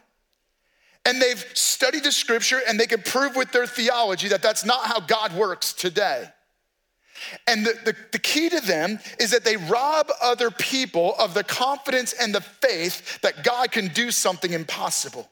And 1.07 1.21
they've 1.21 1.43
studied 1.53 2.03
the 2.03 2.11
scripture 2.11 2.59
and 2.67 2.77
they 2.77 2.85
can 2.85 3.01
prove 3.01 3.37
with 3.37 3.53
their 3.53 3.65
theology 3.65 4.27
that 4.27 4.41
that's 4.41 4.65
not 4.65 4.85
how 4.85 4.99
God 4.99 5.33
works 5.33 5.71
today. 5.71 6.25
And 7.47 7.65
the, 7.65 7.73
the, 7.85 7.95
the, 8.11 8.19
key 8.19 8.49
to 8.49 8.59
them 8.59 8.99
is 9.17 9.31
that 9.31 9.45
they 9.45 9.55
rob 9.55 10.11
other 10.21 10.51
people 10.51 11.15
of 11.17 11.33
the 11.33 11.45
confidence 11.45 12.13
and 12.13 12.35
the 12.35 12.41
faith 12.41 13.21
that 13.21 13.43
God 13.43 13.71
can 13.71 13.87
do 13.87 14.11
something 14.11 14.51
impossible. 14.51 15.27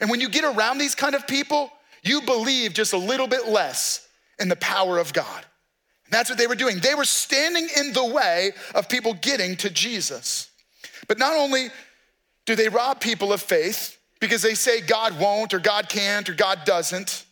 And 0.00 0.10
when 0.10 0.20
you 0.20 0.30
get 0.30 0.44
around 0.44 0.78
these 0.78 0.94
kind 0.94 1.14
of 1.14 1.28
people, 1.28 1.70
you 2.02 2.22
believe 2.22 2.72
just 2.72 2.94
a 2.94 2.98
little 2.98 3.28
bit 3.28 3.46
less 3.46 4.08
in 4.38 4.48
the 4.48 4.56
power 4.56 4.98
of 4.98 5.12
God. 5.12 5.44
That's 6.10 6.30
what 6.30 6.38
they 6.38 6.46
were 6.46 6.56
doing. 6.56 6.78
They 6.78 6.94
were 6.94 7.04
standing 7.04 7.68
in 7.76 7.92
the 7.92 8.06
way 8.06 8.52
of 8.74 8.88
people 8.88 9.12
getting 9.12 9.56
to 9.58 9.68
Jesus. 9.68 10.48
But 11.06 11.18
not 11.18 11.36
only 11.36 11.68
do 12.46 12.56
they 12.56 12.68
rob 12.68 12.98
people 12.98 13.32
of 13.32 13.42
faith, 13.42 13.99
because 14.20 14.42
they 14.42 14.54
say 14.54 14.80
God 14.80 15.18
won't 15.18 15.54
or 15.54 15.58
God 15.58 15.88
can't 15.88 16.28
or 16.28 16.34
God 16.34 16.60
doesn't. 16.64 17.24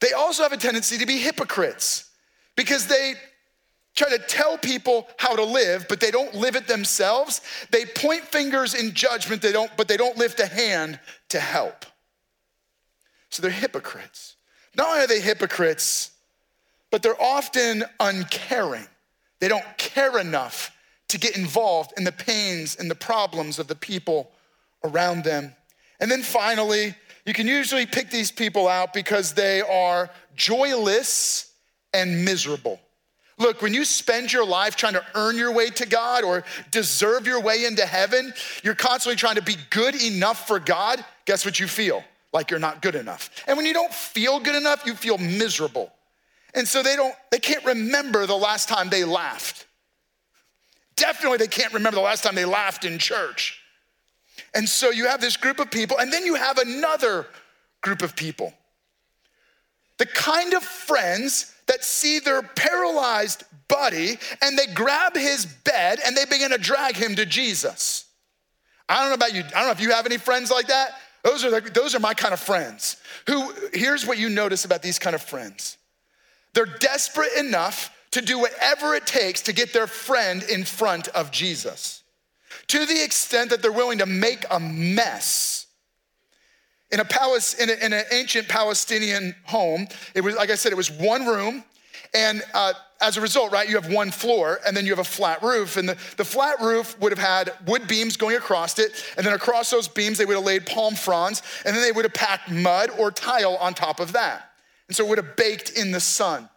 They 0.00 0.12
also 0.12 0.42
have 0.42 0.52
a 0.52 0.56
tendency 0.56 0.98
to 0.98 1.06
be 1.06 1.18
hypocrites 1.18 2.10
because 2.56 2.86
they 2.86 3.14
try 3.94 4.10
to 4.10 4.18
tell 4.18 4.58
people 4.58 5.08
how 5.16 5.34
to 5.34 5.44
live, 5.44 5.86
but 5.88 6.00
they 6.00 6.10
don't 6.10 6.34
live 6.34 6.54
it 6.54 6.66
themselves. 6.66 7.40
They 7.70 7.86
point 7.86 8.24
fingers 8.24 8.74
in 8.74 8.92
judgment, 8.92 9.40
they 9.40 9.52
don't, 9.52 9.70
but 9.76 9.88
they 9.88 9.96
don't 9.96 10.18
lift 10.18 10.38
a 10.40 10.46
hand 10.46 11.00
to 11.30 11.40
help. 11.40 11.86
So 13.30 13.42
they're 13.42 13.50
hypocrites. 13.50 14.36
Not 14.76 14.88
only 14.88 15.04
are 15.04 15.06
they 15.06 15.20
hypocrites, 15.20 16.10
but 16.90 17.02
they're 17.02 17.20
often 17.20 17.84
uncaring. 17.98 18.86
They 19.40 19.48
don't 19.48 19.64
care 19.78 20.18
enough 20.18 20.70
to 21.08 21.18
get 21.18 21.36
involved 21.36 21.92
in 21.96 22.04
the 22.04 22.12
pains 22.12 22.76
and 22.76 22.90
the 22.90 22.94
problems 22.94 23.58
of 23.58 23.66
the 23.66 23.74
people 23.74 24.30
around 24.84 25.24
them. 25.24 25.54
And 26.00 26.10
then 26.10 26.22
finally, 26.22 26.94
you 27.24 27.32
can 27.32 27.46
usually 27.46 27.86
pick 27.86 28.10
these 28.10 28.30
people 28.30 28.68
out 28.68 28.92
because 28.92 29.32
they 29.32 29.60
are 29.62 30.10
joyless 30.36 31.52
and 31.92 32.24
miserable. 32.24 32.80
Look, 33.38 33.60
when 33.60 33.74
you 33.74 33.84
spend 33.84 34.32
your 34.32 34.46
life 34.46 34.76
trying 34.76 34.94
to 34.94 35.04
earn 35.14 35.36
your 35.36 35.52
way 35.52 35.68
to 35.70 35.86
God 35.86 36.24
or 36.24 36.44
deserve 36.70 37.26
your 37.26 37.40
way 37.40 37.66
into 37.66 37.84
heaven, 37.84 38.32
you're 38.62 38.74
constantly 38.74 39.16
trying 39.16 39.34
to 39.34 39.42
be 39.42 39.56
good 39.70 40.00
enough 40.02 40.46
for 40.46 40.58
God. 40.58 41.04
Guess 41.26 41.44
what 41.44 41.60
you 41.60 41.66
feel? 41.66 42.02
Like 42.32 42.50
you're 42.50 42.60
not 42.60 42.80
good 42.80 42.94
enough. 42.94 43.30
And 43.46 43.56
when 43.56 43.66
you 43.66 43.74
don't 43.74 43.92
feel 43.92 44.40
good 44.40 44.54
enough, 44.54 44.86
you 44.86 44.94
feel 44.94 45.18
miserable. 45.18 45.92
And 46.54 46.66
so 46.66 46.82
they 46.82 46.96
don't 46.96 47.14
they 47.30 47.38
can't 47.38 47.64
remember 47.64 48.24
the 48.26 48.36
last 48.36 48.68
time 48.68 48.88
they 48.88 49.04
laughed. 49.04 49.66
Definitely 50.96 51.38
they 51.38 51.46
can't 51.46 51.74
remember 51.74 51.96
the 51.96 52.02
last 52.02 52.24
time 52.24 52.34
they 52.34 52.46
laughed 52.46 52.86
in 52.86 52.98
church. 52.98 53.60
And 54.54 54.68
so 54.68 54.90
you 54.90 55.06
have 55.06 55.20
this 55.20 55.36
group 55.36 55.60
of 55.60 55.70
people 55.70 55.98
and 55.98 56.12
then 56.12 56.24
you 56.24 56.34
have 56.34 56.58
another 56.58 57.26
group 57.80 58.02
of 58.02 58.16
people. 58.16 58.52
The 59.98 60.06
kind 60.06 60.54
of 60.54 60.62
friends 60.62 61.54
that 61.66 61.84
see 61.84 62.18
their 62.18 62.42
paralyzed 62.42 63.44
buddy 63.68 64.18
and 64.42 64.58
they 64.58 64.66
grab 64.66 65.16
his 65.16 65.46
bed 65.46 65.98
and 66.04 66.16
they 66.16 66.24
begin 66.24 66.50
to 66.50 66.58
drag 66.58 66.96
him 66.96 67.16
to 67.16 67.26
Jesus. 67.26 68.04
I 68.88 69.00
don't 69.00 69.08
know 69.08 69.14
about 69.14 69.34
you. 69.34 69.40
I 69.40 69.58
don't 69.58 69.66
know 69.66 69.72
if 69.72 69.80
you 69.80 69.90
have 69.92 70.06
any 70.06 70.18
friends 70.18 70.50
like 70.50 70.68
that. 70.68 70.92
Those 71.24 71.44
are, 71.44 71.60
the, 71.60 71.70
those 71.70 71.94
are 71.94 72.00
my 72.00 72.14
kind 72.14 72.32
of 72.32 72.38
friends. 72.38 72.98
Who, 73.26 73.52
here's 73.72 74.06
what 74.06 74.16
you 74.16 74.28
notice 74.28 74.64
about 74.64 74.82
these 74.82 74.98
kind 74.98 75.14
of 75.14 75.22
friends 75.22 75.76
they're 76.54 76.64
desperate 76.64 77.34
enough 77.38 77.94
to 78.12 78.22
do 78.22 78.38
whatever 78.38 78.94
it 78.94 79.06
takes 79.06 79.42
to 79.42 79.52
get 79.52 79.74
their 79.74 79.86
friend 79.86 80.42
in 80.44 80.64
front 80.64 81.08
of 81.08 81.30
Jesus, 81.30 82.02
to 82.68 82.84
the 82.86 83.02
extent 83.02 83.50
that 83.50 83.62
they're 83.62 83.72
willing 83.72 83.98
to 83.98 84.06
make 84.06 84.44
a 84.50 84.58
mess 84.58 85.66
in, 86.90 87.00
a 87.00 87.04
palace, 87.04 87.54
in, 87.54 87.68
a, 87.68 87.74
in 87.74 87.92
an 87.92 88.04
ancient 88.12 88.48
Palestinian 88.48 89.34
home, 89.44 89.88
it 90.14 90.22
was, 90.22 90.36
like 90.36 90.50
I 90.50 90.54
said, 90.54 90.72
it 90.72 90.76
was 90.76 90.90
one 90.90 91.26
room. 91.26 91.64
And 92.14 92.42
uh, 92.54 92.72
as 93.00 93.16
a 93.16 93.20
result, 93.20 93.52
right, 93.52 93.68
you 93.68 93.74
have 93.74 93.92
one 93.92 94.10
floor 94.10 94.60
and 94.66 94.76
then 94.76 94.86
you 94.86 94.92
have 94.92 95.00
a 95.00 95.04
flat 95.04 95.42
roof. 95.42 95.76
And 95.76 95.88
the, 95.88 95.96
the 96.16 96.24
flat 96.24 96.60
roof 96.60 96.98
would 97.00 97.12
have 97.12 97.18
had 97.18 97.52
wood 97.66 97.88
beams 97.88 98.16
going 98.16 98.36
across 98.36 98.78
it. 98.78 98.92
And 99.16 99.26
then 99.26 99.34
across 99.34 99.70
those 99.70 99.88
beams, 99.88 100.18
they 100.18 100.24
would 100.24 100.36
have 100.36 100.44
laid 100.44 100.66
palm 100.66 100.94
fronds. 100.94 101.42
And 101.64 101.74
then 101.74 101.82
they 101.82 101.92
would 101.92 102.04
have 102.04 102.14
packed 102.14 102.50
mud 102.50 102.90
or 102.98 103.10
tile 103.10 103.56
on 103.56 103.74
top 103.74 104.00
of 104.00 104.12
that. 104.12 104.52
And 104.88 104.96
so 104.96 105.04
it 105.04 105.08
would 105.08 105.18
have 105.18 105.36
baked 105.36 105.70
in 105.70 105.90
the 105.90 106.00
sun. 106.00 106.48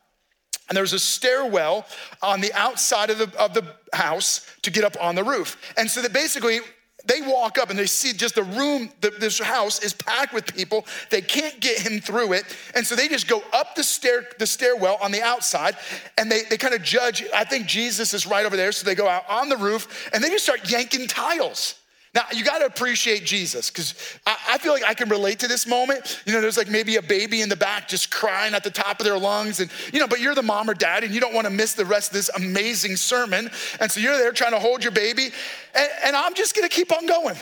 And 0.70 0.76
there 0.76 0.84
was 0.84 0.94
a 0.94 1.00
stairwell 1.00 1.86
on 2.22 2.42
the 2.42 2.54
outside 2.54 3.10
of 3.10 3.18
the, 3.18 3.32
of 3.38 3.54
the 3.54 3.66
house 3.92 4.46
to 4.62 4.72
get 4.72 4.84
up 4.84 4.96
on 5.02 5.16
the 5.16 5.24
roof. 5.24 5.58
And 5.78 5.90
so 5.90 6.02
that 6.02 6.14
basically 6.14 6.60
they 7.06 7.22
walk 7.22 7.58
up 7.58 7.70
and 7.70 7.80
they 7.80 7.88
see 7.88 8.14
just 8.14 8.36
the 8.36 8.44
room, 8.44 8.92
the, 9.02 9.10
this 9.10 9.40
house 9.40 9.82
is 9.82 9.94
packed 9.94 10.34
with 10.34 10.54
people. 10.54 10.86
They 11.10 11.22
can't 11.22 11.60
get 11.60 11.80
him 11.80 12.00
through 12.00 12.34
it. 12.34 12.44
And 12.76 12.86
so 12.86 12.96
they 12.96 13.08
just 13.08 13.28
go 13.28 13.42
up 13.52 13.74
the 13.76 13.84
stair, 13.84 14.28
the 14.38 14.46
stairwell 14.46 14.98
on 15.02 15.12
the 15.12 15.22
outside 15.22 15.76
and 16.18 16.32
they, 16.32 16.44
they 16.44 16.58
kind 16.58 16.76
of 16.76 16.84
judge. 16.84 17.26
I 17.34 17.46
think 17.46 17.66
Jesus 17.66 18.14
is 18.14 18.28
right 18.28 18.46
over 18.46 18.56
there. 18.56 18.72
So 18.72 18.86
they 18.86 18.96
go 18.96 19.08
out 19.08 19.24
on 19.28 19.50
the 19.50 19.58
roof 19.58 20.10
and 20.14 20.24
they 20.24 20.30
just 20.30 20.44
start 20.44 20.70
yanking 20.70 21.08
tiles. 21.08 21.79
Now, 22.16 22.24
you 22.34 22.44
got 22.44 22.60
to 22.60 22.66
appreciate 22.66 23.24
Jesus 23.24 23.70
because 23.70 24.18
I, 24.26 24.36
I, 24.52 24.58
feel 24.58 24.74
like 24.74 24.84
I 24.84 24.96
can 24.96 25.10
relate 25.10 25.40
to 25.40 25.48
this 25.48 25.68
moment. 25.68 26.22
You 26.26 26.34
know, 26.34 26.42
there's 26.42 26.58
like 26.58 26.68
maybe 26.68 26.96
a 26.96 27.04
baby 27.04 27.42
in 27.42 27.50
the 27.50 27.56
back 27.56 27.88
just 27.88 28.10
crying 28.10 28.56
at 28.56 28.64
the 28.64 28.72
top 28.72 29.00
of 29.00 29.06
their 29.06 29.18
lungs, 29.18 29.60
and 29.60 29.70
you 29.94 30.00
know, 30.00 30.08
but 30.08 30.20
you're 30.20 30.34
the 30.34 30.42
mom 30.42 30.70
or 30.70 30.74
dad 30.74 31.04
and 31.04 31.14
you 31.14 31.20
don't 31.20 31.36
want 31.36 31.46
to 31.46 31.52
miss 31.52 31.76
the 31.76 31.86
rest 31.86 32.10
of 32.10 32.14
this 32.16 32.30
amazing 32.30 32.96
sermon. 32.96 33.52
And 33.80 33.92
so 33.92 34.00
you're 34.00 34.18
there 34.18 34.32
trying 34.32 34.54
to 34.54 34.60
hold 34.60 34.84
your 34.84 34.92
baby, 34.92 35.30
and, 35.76 35.90
and 36.04 36.16
I'm 36.16 36.34
just 36.34 36.56
going 36.56 36.68
to 36.68 36.76
keep 36.76 36.92
on 36.92 37.06
going. 37.06 37.36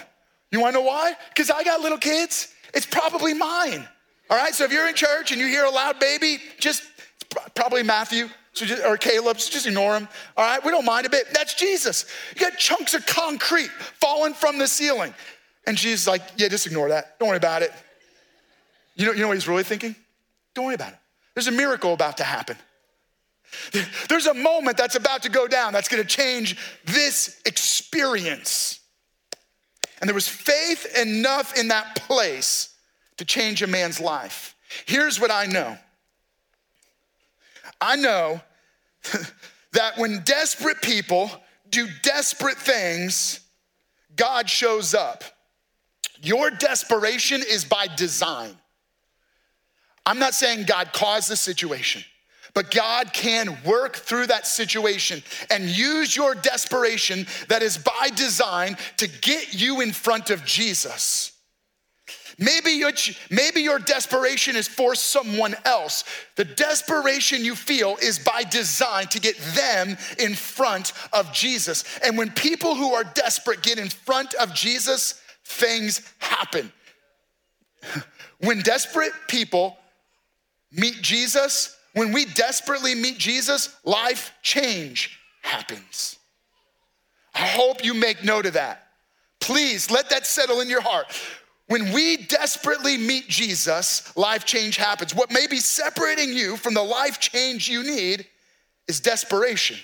You 0.52 0.60
want 0.60 0.76
to 0.76 0.82
know 0.82 0.88
why? 0.88 1.14
Because 1.30 1.50
I 1.50 1.64
got 1.64 1.80
little 1.80 1.98
kids. 1.98 2.54
It's 2.74 2.86
probably 2.86 3.34
mine. 3.34 3.88
All 4.30 4.38
right, 4.38 4.54
so 4.54 4.66
if 4.66 4.74
you're 4.74 4.88
in 4.88 4.96
church 4.96 5.32
and 5.32 5.40
you 5.40 5.48
hear 5.48 5.64
a 5.64 5.70
loud 5.70 6.00
baby, 6.00 6.40
just 6.60 6.84
probably 7.56 7.84
Matthew. 7.84 8.28
So 8.58 8.66
just, 8.66 8.84
or 8.84 8.98
Caleb, 8.98 9.40
so 9.40 9.52
just 9.52 9.68
ignore 9.68 9.96
him. 9.96 10.10
All 10.36 10.44
right, 10.44 10.64
we 10.66 10.72
don't 10.72 10.84
mind 10.84 11.06
a 11.06 11.10
bit. 11.10 11.28
That's 11.32 11.54
Jesus. 11.54 12.06
You 12.34 12.42
got 12.42 12.58
chunks 12.58 12.96
of 12.96 13.06
concrete 13.06 13.70
falling 13.70 14.34
from 14.34 14.58
the 14.58 14.68
ceiling. 14.68 15.14
And 15.68 15.78
Jesus 15.78 16.02
is 16.02 16.08
like, 16.08 16.24
yeah, 16.38 16.48
just 16.48 16.66
ignore 16.66 16.90
that. 16.90 17.20
Don't 17.20 17.30
worry 17.30 17.38
about 17.38 17.62
it. 17.62 17.72
You 18.96 19.06
know, 19.06 19.12
you 19.12 19.22
know 19.22 19.28
what 19.28 19.36
he's 19.36 19.48
really 19.48 19.64
thinking? 19.64 19.96
Don't 20.56 20.66
worry 20.66 20.74
about 20.74 20.94
it. 20.94 21.00
There's 21.36 21.46
a 21.46 21.52
miracle 21.52 21.94
about 21.94 22.18
to 22.18 22.24
happen. 22.24 22.58
There's 24.10 24.26
a 24.26 24.34
moment 24.34 24.76
that's 24.76 24.96
about 24.96 25.22
to 25.24 25.30
go 25.30 25.48
down 25.48 25.72
that's 25.72 25.88
gonna 25.88 26.04
change 26.04 26.58
this 26.86 27.40
experience. 27.46 28.80
And 30.02 30.08
there 30.08 30.16
was 30.16 30.28
faith 30.28 30.98
enough 30.98 31.56
in 31.56 31.68
that 31.68 31.96
place 31.96 32.74
to 33.18 33.26
change 33.26 33.62
a 33.62 33.68
man's 33.68 34.00
life. 34.02 34.56
Here's 34.88 35.20
what 35.20 35.30
I 35.30 35.46
know 35.46 35.78
I 37.80 37.96
know 37.96 38.42
that 39.74 39.98
when 39.98 40.22
desperate 40.24 40.82
people 40.82 41.32
do 41.70 41.88
desperate 42.02 42.58
things, 42.58 43.40
God 44.16 44.50
shows 44.50 44.94
up. 44.94 45.24
Your 46.22 46.50
desperation 46.50 47.42
is 47.48 47.64
by 47.64 47.88
design. 47.88 48.58
I'm 50.06 50.20
not 50.20 50.34
saying 50.34 50.66
God 50.66 50.94
caused 50.94 51.30
the 51.30 51.36
situation, 51.36 52.04
but 52.54 52.72
God 52.72 53.14
can 53.14 53.58
work 53.64 53.98
through 53.98 54.28
that 54.28 54.48
situation 54.48 55.22
and 55.52 55.66
use 55.66 56.16
your 56.16 56.34
desperation 56.34 57.28
that 57.50 57.62
is 57.62 57.78
by 57.78 58.10
design 58.16 58.78
to 58.98 59.08
get 59.08 59.54
you 59.54 59.82
in 59.82 59.92
front 59.92 60.30
of 60.30 60.46
Jesus. 60.46 61.37
Maybe 62.40 62.72
your, 62.72 62.92
maybe 63.32 63.62
your 63.62 63.80
desperation 63.80 64.56
is 64.56 64.68
for 64.68 64.94
someone 64.94 65.56
else. 65.66 66.04
The 66.36 66.46
desperation 66.46 67.44
you 67.44 67.56
feel 67.56 67.98
is 68.02 68.20
by 68.20 68.44
design 68.44 69.08
to 69.08 69.20
get 69.20 69.38
them 69.56 69.98
in 70.20 70.36
front 70.36 70.94
of 71.14 71.34
Jesus. 71.34 71.84
And 72.04 72.16
when 72.16 72.30
people 72.30 72.76
who 72.76 72.94
are 72.94 73.04
desperate 73.04 73.64
get 73.64 73.80
in 73.80 73.90
front 73.90 74.36
of 74.36 74.54
Jesus, 74.54 75.22
things 75.46 76.02
happen. 76.20 76.72
When 78.40 78.60
desperate 78.60 79.14
people 79.28 79.80
meet 80.72 81.02
Jesus, 81.02 81.76
when 81.94 82.12
we 82.12 82.26
desperately 82.26 82.94
meet 82.94 83.18
Jesus, 83.18 83.76
life 83.84 84.32
change 84.44 85.20
happens. 85.42 86.18
I 87.34 87.48
hope 87.48 87.84
you 87.84 87.96
make 87.96 88.24
note 88.24 88.46
of 88.46 88.54
that. 88.54 88.90
Please 89.40 89.90
let 89.90 90.12
that 90.12 90.28
settle 90.28 90.62
in 90.62 90.70
your 90.70 90.82
heart. 90.82 91.08
When 91.68 91.92
we 91.92 92.18
desperately 92.18 92.98
meet 92.98 93.28
Jesus, 93.28 94.16
life 94.16 94.46
change 94.46 94.78
happens. 94.78 95.14
What 95.14 95.32
may 95.32 95.48
be 95.48 95.58
separating 95.58 96.34
you 96.34 96.56
from 96.56 96.74
the 96.74 96.84
life 96.84 97.20
change 97.20 97.68
you 97.68 97.84
need 97.84 98.26
is 98.88 99.02
desperation. 99.02 99.78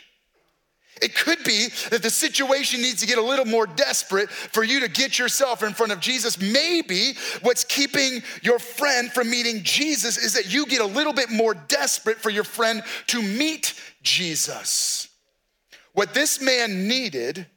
It 1.02 1.16
could 1.16 1.44
be 1.44 1.68
that 1.90 2.02
the 2.02 2.10
situation 2.10 2.82
needs 2.82 3.02
to 3.02 3.08
get 3.08 3.18
a 3.18 3.22
little 3.22 3.46
more 3.46 3.68
desperate 3.68 4.30
for 4.30 4.64
you 4.64 4.80
to 4.82 4.88
get 4.88 5.20
yourself 5.20 5.62
in 5.62 5.74
front 5.74 5.92
of 5.92 6.00
Jesus. 6.00 6.40
Maybe 6.40 7.16
what's 7.42 7.66
keeping 7.66 8.22
your 8.42 8.60
friend 8.60 9.12
from 9.12 9.30
meeting 9.30 9.64
Jesus 9.64 10.18
is 10.18 10.34
that 10.36 10.54
you 10.54 10.66
get 10.66 10.82
a 10.82 10.86
little 10.86 11.12
bit 11.12 11.30
more 11.30 11.54
desperate 11.54 12.18
for 12.18 12.30
your 12.30 12.44
friend 12.46 12.84
to 13.08 13.22
meet 13.22 13.74
Jesus. 14.04 15.10
What 15.94 16.14
this 16.14 16.40
man 16.40 16.88
needed 16.88 17.48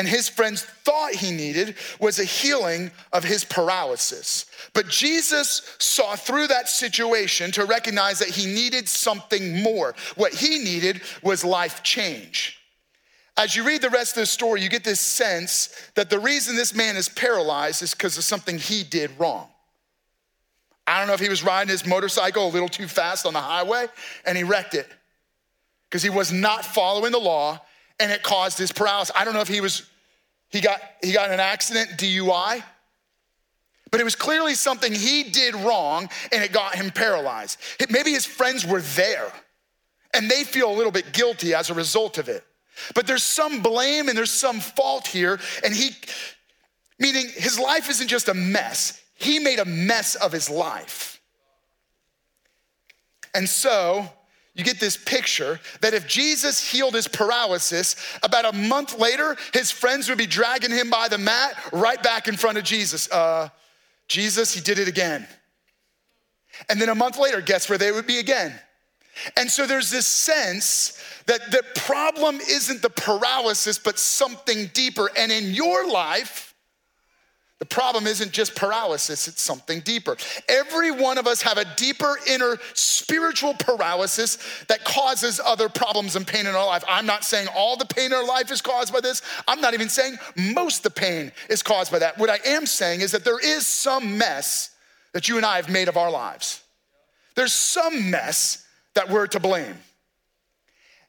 and 0.00 0.08
his 0.08 0.30
friends 0.30 0.62
thought 0.62 1.12
he 1.12 1.30
needed 1.30 1.74
was 2.00 2.18
a 2.18 2.24
healing 2.24 2.90
of 3.12 3.22
his 3.22 3.44
paralysis. 3.44 4.46
But 4.72 4.88
Jesus 4.88 5.76
saw 5.78 6.16
through 6.16 6.46
that 6.46 6.70
situation 6.70 7.52
to 7.52 7.66
recognize 7.66 8.18
that 8.20 8.30
he 8.30 8.46
needed 8.46 8.88
something 8.88 9.62
more. 9.62 9.94
What 10.16 10.32
he 10.32 10.56
needed 10.56 11.02
was 11.22 11.44
life 11.44 11.82
change. 11.82 12.58
As 13.36 13.54
you 13.54 13.62
read 13.62 13.82
the 13.82 13.90
rest 13.90 14.16
of 14.16 14.22
the 14.22 14.26
story, 14.26 14.62
you 14.62 14.70
get 14.70 14.84
this 14.84 15.02
sense 15.02 15.68
that 15.96 16.08
the 16.08 16.18
reason 16.18 16.56
this 16.56 16.74
man 16.74 16.96
is 16.96 17.10
paralyzed 17.10 17.82
is 17.82 17.92
because 17.92 18.16
of 18.16 18.24
something 18.24 18.56
he 18.56 18.84
did 18.84 19.10
wrong. 19.18 19.48
I 20.86 20.98
don't 20.98 21.08
know 21.08 21.14
if 21.14 21.20
he 21.20 21.28
was 21.28 21.44
riding 21.44 21.68
his 21.70 21.84
motorcycle 21.84 22.48
a 22.48 22.48
little 22.48 22.70
too 22.70 22.88
fast 22.88 23.26
on 23.26 23.34
the 23.34 23.40
highway 23.42 23.84
and 24.24 24.38
he 24.38 24.44
wrecked 24.44 24.74
it 24.74 24.88
because 25.90 26.02
he 26.02 26.08
was 26.08 26.32
not 26.32 26.64
following 26.64 27.12
the 27.12 27.18
law 27.18 27.60
and 28.00 28.10
it 28.10 28.22
caused 28.22 28.58
his 28.58 28.72
paralysis. 28.72 29.14
I 29.16 29.24
don't 29.24 29.34
know 29.34 29.40
if 29.40 29.48
he 29.48 29.60
was, 29.60 29.88
he 30.48 30.60
got, 30.60 30.80
he 31.02 31.12
got 31.12 31.30
an 31.30 31.40
accident, 31.40 31.90
DUI. 31.90 32.62
But 33.90 34.00
it 34.00 34.04
was 34.04 34.14
clearly 34.14 34.54
something 34.54 34.92
he 34.92 35.24
did 35.24 35.54
wrong 35.54 36.08
and 36.32 36.42
it 36.42 36.52
got 36.52 36.74
him 36.76 36.90
paralyzed. 36.90 37.58
Maybe 37.90 38.12
his 38.12 38.24
friends 38.24 38.64
were 38.64 38.80
there 38.80 39.32
and 40.14 40.30
they 40.30 40.44
feel 40.44 40.70
a 40.70 40.76
little 40.76 40.92
bit 40.92 41.12
guilty 41.12 41.54
as 41.54 41.70
a 41.70 41.74
result 41.74 42.18
of 42.18 42.28
it. 42.28 42.44
But 42.94 43.06
there's 43.06 43.24
some 43.24 43.62
blame 43.62 44.08
and 44.08 44.16
there's 44.16 44.30
some 44.30 44.60
fault 44.60 45.06
here. 45.06 45.38
And 45.64 45.74
he, 45.74 45.90
meaning 46.98 47.26
his 47.34 47.58
life 47.58 47.90
isn't 47.90 48.08
just 48.08 48.28
a 48.28 48.34
mess, 48.34 49.02
he 49.14 49.38
made 49.38 49.58
a 49.58 49.64
mess 49.64 50.14
of 50.14 50.32
his 50.32 50.48
life. 50.48 51.20
And 53.34 53.48
so 53.48 54.08
you 54.54 54.64
get 54.64 54.80
this 54.80 54.96
picture 54.96 55.60
that 55.80 55.94
if 55.94 56.08
Jesus 56.08 56.70
healed 56.70 56.94
his 56.94 57.06
paralysis, 57.06 57.96
about 58.22 58.52
a 58.52 58.56
month 58.56 58.98
later, 58.98 59.36
his 59.52 59.70
friends 59.70 60.08
would 60.08 60.18
be 60.18 60.26
dragging 60.26 60.72
him 60.72 60.90
by 60.90 61.08
the 61.08 61.18
mat 61.18 61.54
right 61.72 62.02
back 62.02 62.26
in 62.26 62.36
front 62.36 62.58
of 62.58 62.64
Jesus. 62.64 63.10
Uh, 63.10 63.48
Jesus, 64.08 64.52
he 64.52 64.60
did 64.60 64.78
it 64.78 64.88
again. 64.88 65.26
And 66.68 66.80
then 66.80 66.88
a 66.88 66.94
month 66.94 67.16
later, 67.16 67.40
guess 67.40 67.68
where 67.68 67.78
they 67.78 67.92
would 67.92 68.06
be 68.06 68.18
again? 68.18 68.52
And 69.36 69.50
so 69.50 69.66
there's 69.66 69.90
this 69.90 70.06
sense 70.06 71.00
that 71.26 71.50
the 71.50 71.62
problem 71.76 72.40
isn't 72.40 72.82
the 72.82 72.90
paralysis, 72.90 73.78
but 73.78 73.98
something 73.98 74.70
deeper. 74.74 75.10
And 75.16 75.30
in 75.30 75.52
your 75.54 75.88
life, 75.88 76.49
the 77.60 77.66
problem 77.66 78.06
isn't 78.06 78.32
just 78.32 78.56
paralysis, 78.56 79.28
it's 79.28 79.42
something 79.42 79.80
deeper. 79.80 80.16
Every 80.48 80.90
one 80.90 81.18
of 81.18 81.26
us 81.26 81.42
have 81.42 81.58
a 81.58 81.66
deeper 81.76 82.18
inner 82.26 82.58
spiritual 82.72 83.52
paralysis 83.52 84.38
that 84.68 84.82
causes 84.82 85.38
other 85.44 85.68
problems 85.68 86.16
and 86.16 86.26
pain 86.26 86.46
in 86.46 86.54
our 86.54 86.66
life. 86.66 86.82
I'm 86.88 87.04
not 87.04 87.22
saying 87.22 87.48
all 87.54 87.76
the 87.76 87.84
pain 87.84 88.06
in 88.06 88.12
our 88.14 88.26
life 88.26 88.50
is 88.50 88.62
caused 88.62 88.94
by 88.94 89.00
this. 89.00 89.20
I'm 89.46 89.60
not 89.60 89.74
even 89.74 89.90
saying 89.90 90.16
most 90.36 90.78
of 90.78 90.94
the 90.94 91.00
pain 91.00 91.32
is 91.50 91.62
caused 91.62 91.92
by 91.92 91.98
that. 91.98 92.16
What 92.16 92.30
I 92.30 92.38
am 92.46 92.64
saying 92.64 93.02
is 93.02 93.12
that 93.12 93.24
there 93.24 93.38
is 93.38 93.66
some 93.66 94.16
mess 94.16 94.70
that 95.12 95.28
you 95.28 95.36
and 95.36 95.44
I 95.44 95.56
have 95.56 95.68
made 95.68 95.88
of 95.88 95.98
our 95.98 96.10
lives. 96.10 96.62
There's 97.34 97.52
some 97.52 98.10
mess 98.10 98.64
that 98.94 99.10
we're 99.10 99.26
to 99.28 99.40
blame. 99.40 99.76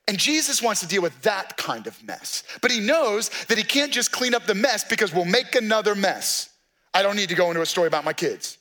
And 0.07 0.17
Jesus 0.17 0.61
wants 0.61 0.81
to 0.81 0.87
deal 0.87 1.01
with 1.01 1.19
that 1.21 1.57
kind 1.57 1.87
of 1.87 2.03
mess. 2.03 2.43
But 2.61 2.71
he 2.71 2.79
knows 2.79 3.29
that 3.45 3.57
he 3.57 3.63
can't 3.63 3.93
just 3.93 4.11
clean 4.11 4.33
up 4.33 4.45
the 4.45 4.55
mess 4.55 4.83
because 4.83 5.13
we'll 5.13 5.25
make 5.25 5.55
another 5.55 5.95
mess. 5.95 6.49
I 6.93 7.03
don't 7.03 7.15
need 7.15 7.29
to 7.29 7.35
go 7.35 7.49
into 7.49 7.61
a 7.61 7.65
story 7.65 7.87
about 7.87 8.03
my 8.03 8.13
kids. 8.13 8.57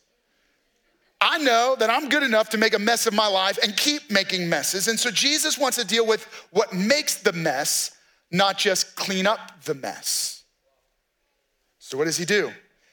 I 1.20 1.38
know 1.38 1.76
that 1.78 1.90
I'm 1.90 2.08
good 2.08 2.22
enough 2.22 2.48
to 2.50 2.58
make 2.58 2.74
a 2.74 2.78
mess 2.78 3.06
of 3.06 3.12
my 3.12 3.26
life 3.26 3.58
and 3.62 3.76
keep 3.76 4.10
making 4.10 4.48
messes. 4.48 4.88
And 4.88 4.98
so 4.98 5.10
Jesus 5.10 5.58
wants 5.58 5.76
to 5.76 5.86
deal 5.86 6.06
with 6.06 6.24
what 6.50 6.72
makes 6.72 7.16
the 7.16 7.32
mess, 7.32 7.90
not 8.30 8.56
just 8.56 8.96
clean 8.96 9.26
up 9.26 9.62
the 9.64 9.74
mess. 9.74 10.44
So, 11.78 11.98
what 11.98 12.04
does 12.04 12.16
he 12.16 12.24
do? 12.24 12.52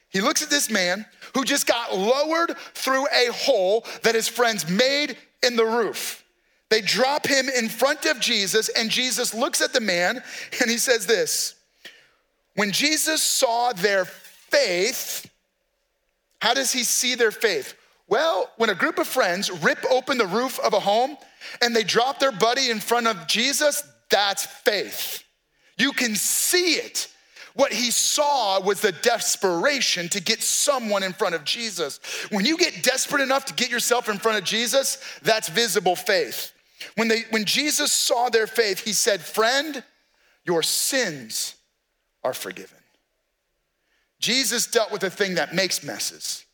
He 0.10 0.22
looks 0.22 0.42
at 0.42 0.50
this 0.50 0.70
man 0.70 1.06
who 1.34 1.46
just 1.46 1.68
got 1.68 1.96
lowered 1.96 2.58
through 2.74 3.06
a 3.08 3.32
hole 3.32 3.86
that 4.04 4.16
his 4.16 4.28
friends 4.28 4.70
made 4.70 5.18
in 5.44 5.56
the 5.56 5.66
roof. 5.66 6.24
They 6.70 6.82
drop 6.82 7.26
him 7.26 7.48
in 7.50 7.70
front 7.70 8.06
of 8.06 8.20
Jesus, 8.20 8.70
and 8.70 8.90
Jesus 8.90 9.34
looks 9.34 9.62
at 9.62 9.74
the 9.74 9.80
man 9.80 10.22
and 10.62 10.70
he 10.70 10.78
says 10.78 11.06
this 11.06 11.56
When 12.56 12.72
Jesus 12.72 13.22
saw 13.22 13.74
their 13.74 14.06
faith, 14.06 15.30
how 16.42 16.54
does 16.54 16.72
he 16.72 16.84
see 16.84 17.16
their 17.16 17.32
faith? 17.32 17.74
Well, 18.08 18.50
when 18.58 18.70
a 18.70 18.76
group 18.76 19.00
of 19.00 19.08
friends 19.08 19.52
rip 19.64 19.80
open 19.90 20.18
the 20.18 20.28
roof 20.28 20.60
of 20.60 20.74
a 20.74 20.80
home 20.80 21.18
and 21.62 21.76
they 21.76 21.84
drop 21.84 22.20
their 22.20 22.32
buddy 22.32 22.70
in 22.70 22.80
front 22.80 23.08
of 23.08 23.28
Jesus, 23.28 23.84
that's 24.10 24.46
faith. 24.46 25.24
You 25.78 25.92
can 25.92 26.16
see 26.16 26.74
it. 26.76 27.08
What 27.54 27.74
he 27.74 27.92
saw 27.92 28.62
was 28.62 28.82
the 28.82 28.92
desperation 28.92 30.10
to 30.10 30.22
get 30.22 30.44
someone 30.44 31.04
in 31.04 31.12
front 31.12 31.36
of 31.36 31.44
Jesus. 31.44 32.00
When 32.30 32.46
you 32.46 32.56
get 32.56 32.84
desperate 32.84 33.22
enough 33.22 33.46
to 33.46 33.54
get 33.54 33.72
yourself 33.72 34.10
in 34.10 34.20
front 34.20 34.38
of 34.38 34.44
Jesus, 34.44 35.00
that's 35.24 35.50
visible 35.50 35.96
faith. 35.96 36.54
When, 36.96 37.08
they, 37.08 37.22
when 37.30 37.46
Jesus 37.46 37.92
saw 37.92 38.30
their 38.30 38.48
faith, 38.48 38.84
he 38.84 38.94
said, 38.94 39.22
Friend, 39.22 39.84
your 40.46 40.64
sins 40.64 41.56
are 42.24 42.34
forgiven. 42.34 42.78
Jesus 44.20 44.68
dealt 44.68 44.92
with 44.92 45.04
a 45.04 45.10
thing 45.10 45.36
that 45.36 45.54
makes 45.54 45.84
messes. 45.84 46.46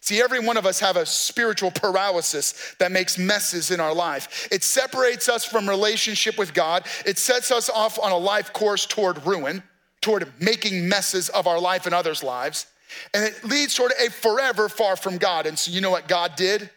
See, 0.00 0.20
every 0.20 0.40
one 0.40 0.56
of 0.56 0.66
us 0.66 0.80
have 0.80 0.96
a 0.96 1.06
spiritual 1.06 1.70
paralysis 1.70 2.74
that 2.80 2.90
makes 2.90 3.18
messes 3.18 3.70
in 3.70 3.78
our 3.78 3.94
life. 3.94 4.48
It 4.50 4.64
separates 4.64 5.28
us 5.28 5.44
from 5.44 5.68
relationship 5.68 6.38
with 6.38 6.54
God. 6.54 6.86
It 7.06 7.18
sets 7.18 7.52
us 7.52 7.70
off 7.70 8.00
on 8.00 8.10
a 8.10 8.18
life 8.18 8.52
course 8.52 8.84
toward 8.84 9.24
ruin, 9.24 9.62
toward 10.00 10.32
making 10.40 10.88
messes 10.88 11.28
of 11.28 11.46
our 11.46 11.60
life 11.60 11.86
and 11.86 11.94
others' 11.94 12.24
lives. 12.24 12.66
And 13.14 13.24
it 13.24 13.44
leads 13.44 13.74
toward 13.74 13.92
a 14.04 14.10
forever 14.10 14.68
far 14.68 14.96
from 14.96 15.18
God. 15.18 15.46
And 15.46 15.56
so 15.56 15.70
you 15.70 15.80
know 15.80 15.92
what 15.92 16.08
God 16.08 16.34
did? 16.34 16.68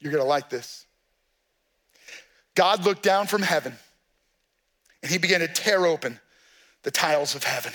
You're 0.00 0.12
gonna 0.12 0.24
like 0.24 0.48
this. 0.48 0.86
God 2.58 2.84
looked 2.84 3.04
down 3.04 3.28
from 3.28 3.42
heaven 3.42 3.72
and 5.04 5.12
he 5.12 5.18
began 5.18 5.38
to 5.38 5.46
tear 5.46 5.86
open 5.86 6.18
the 6.82 6.90
tiles 6.90 7.36
of 7.36 7.44
heaven. 7.44 7.72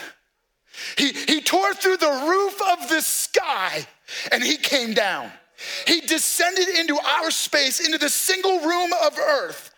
He, 0.97 1.13
he 1.13 1.39
tore 1.39 1.73
through 1.73 1.95
the 1.95 2.25
roof 2.27 2.61
of 2.69 2.89
the 2.89 2.99
sky 2.99 3.87
and 4.29 4.43
he 4.43 4.57
came 4.57 4.93
down. 4.93 5.31
He 5.87 6.01
descended 6.01 6.67
into 6.67 6.99
our 6.99 7.31
space, 7.31 7.79
into 7.79 7.97
the 7.97 8.09
single 8.09 8.59
room 8.59 8.91
of 9.05 9.17
earth. 9.17 9.71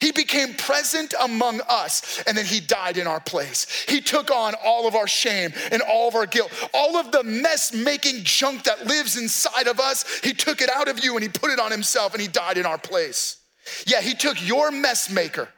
He 0.00 0.12
became 0.12 0.52
present 0.52 1.14
among 1.18 1.62
us 1.66 2.22
and 2.26 2.36
then 2.36 2.44
he 2.44 2.60
died 2.60 2.98
in 2.98 3.06
our 3.06 3.20
place. 3.20 3.86
He 3.88 4.02
took 4.02 4.30
on 4.30 4.52
all 4.62 4.86
of 4.86 4.94
our 4.94 5.08
shame 5.08 5.54
and 5.70 5.80
all 5.80 6.08
of 6.08 6.14
our 6.14 6.26
guilt, 6.26 6.52
all 6.74 6.98
of 6.98 7.10
the 7.10 7.24
mess 7.24 7.72
making 7.72 8.24
junk 8.24 8.64
that 8.64 8.86
lives 8.86 9.16
inside 9.16 9.66
of 9.66 9.80
us. 9.80 10.20
He 10.22 10.34
took 10.34 10.60
it 10.60 10.68
out 10.68 10.88
of 10.88 11.02
you 11.02 11.14
and 11.14 11.22
he 11.22 11.30
put 11.30 11.50
it 11.50 11.58
on 11.58 11.70
himself 11.70 12.12
and 12.12 12.20
he 12.20 12.28
died 12.28 12.58
in 12.58 12.66
our 12.66 12.76
place. 12.76 13.38
Yeah, 13.86 14.00
he 14.00 14.14
took 14.14 14.36
your 14.46 14.70
mess 14.70 15.10
maker 15.10 15.48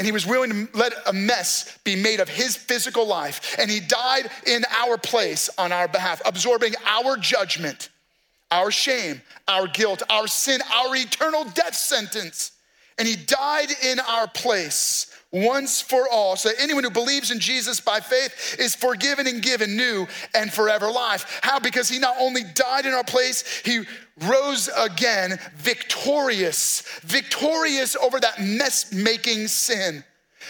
and 0.00 0.06
he 0.06 0.12
was 0.12 0.26
willing 0.26 0.66
to 0.66 0.68
let 0.72 0.94
a 1.06 1.12
mess 1.12 1.78
be 1.84 1.94
made 1.94 2.20
of 2.20 2.28
his 2.30 2.56
physical 2.56 3.06
life. 3.06 3.54
And 3.58 3.70
he 3.70 3.80
died 3.80 4.30
in 4.46 4.64
our 4.70 4.96
place 4.96 5.50
on 5.58 5.72
our 5.72 5.88
behalf, 5.88 6.22
absorbing 6.24 6.72
our 6.86 7.18
judgment, 7.18 7.90
our 8.50 8.70
shame, 8.70 9.20
our 9.46 9.66
guilt, 9.66 10.02
our 10.08 10.26
sin, 10.26 10.62
our 10.74 10.96
eternal 10.96 11.44
death 11.44 11.74
sentence. 11.74 12.52
And 12.96 13.06
he 13.06 13.14
died 13.14 13.68
in 13.82 14.00
our 14.00 14.26
place 14.26 15.14
once 15.32 15.80
for 15.80 16.08
all. 16.10 16.34
So 16.36 16.50
anyone 16.58 16.82
who 16.82 16.90
believes 16.90 17.30
in 17.30 17.38
Jesus 17.38 17.78
by 17.78 18.00
faith 18.00 18.56
is 18.58 18.74
forgiven 18.74 19.26
and 19.26 19.42
given 19.42 19.76
new 19.76 20.06
and 20.34 20.52
forever 20.52 20.90
life. 20.90 21.40
How? 21.42 21.60
Because 21.60 21.88
he 21.88 21.98
not 21.98 22.16
only 22.18 22.42
died 22.54 22.86
in 22.86 22.94
our 22.94 23.04
place, 23.04 23.60
he 23.64 23.84
rose 24.20 24.68
again 24.76 25.38
victorious, 25.56 26.82
victorious 27.02 27.96
over 27.96 28.20
that 28.20 28.40
mess 28.40 28.92
making 28.92 29.48
sin, 29.48 30.04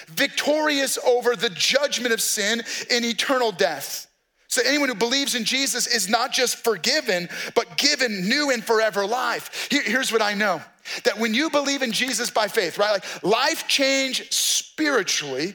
victorious 0.09 0.99
over 1.07 1.37
the 1.37 1.51
judgment 1.51 2.13
of 2.13 2.21
sin 2.21 2.63
in 2.91 3.05
eternal 3.05 3.53
death. 3.53 4.07
So, 4.49 4.63
anyone 4.67 4.89
who 4.89 4.97
believes 4.97 5.37
in 5.37 5.45
Jesus 5.45 5.87
is 5.87 6.09
not 6.09 6.33
just 6.33 6.57
forgiven, 6.57 7.29
but 7.55 7.77
given 7.77 8.29
new 8.29 8.51
and 8.51 8.65
forever 8.65 9.07
life. 9.07 9.69
here's 9.71 10.11
what 10.11 10.23
I 10.23 10.35
know 10.35 10.61
that 11.05 11.19
when 11.19 11.35
you 11.35 11.51
believe 11.51 11.83
in 11.83 11.93
Jesus 11.93 12.31
by 12.31 12.49
faith, 12.49 12.77
right, 12.77 12.91
like 12.91 13.23
life 13.23 13.69
change 13.69 14.29
spiritually 14.33 15.55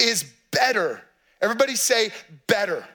is 0.00 0.24
better. 0.50 1.00
Everybody 1.40 1.76
say 1.76 2.10
better. 2.48 2.80
better. 2.80 2.86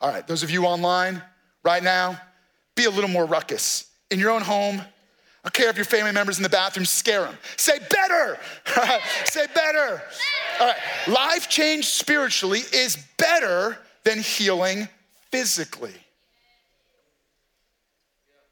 All 0.00 0.10
right, 0.10 0.24
those 0.24 0.44
of 0.44 0.50
you 0.50 0.64
online 0.64 1.22
right 1.62 1.82
now, 1.82 2.20
be 2.74 2.84
a 2.84 2.90
little 2.90 3.10
more 3.10 3.26
ruckus. 3.26 3.90
In 4.10 4.18
your 4.18 4.30
own 4.30 4.42
home, 4.42 4.80
I 4.80 5.48
don't 5.48 5.54
care 5.54 5.68
if 5.70 5.76
your 5.76 5.84
family 5.84 6.12
members 6.12 6.36
in 6.36 6.42
the 6.42 6.48
bathroom, 6.48 6.86
scare 6.86 7.22
them. 7.22 7.36
Say 7.56 7.78
better. 7.90 8.38
Say 9.24 9.46
better. 9.54 10.02
All 10.60 10.66
right. 10.66 10.76
Life 11.08 11.48
change 11.48 11.86
spiritually 11.86 12.60
is 12.72 12.96
better 13.16 13.78
than 14.04 14.20
healing 14.20 14.88
physically. 15.30 15.94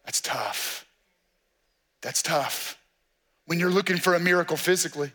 That's 0.04 0.20
tough. 0.20 0.86
That's 2.00 2.22
tough. 2.22 2.76
When 3.46 3.60
you're 3.60 3.70
looking 3.70 3.96
for 3.96 4.14
a 4.14 4.20
miracle 4.20 4.56
physically, 4.56 5.12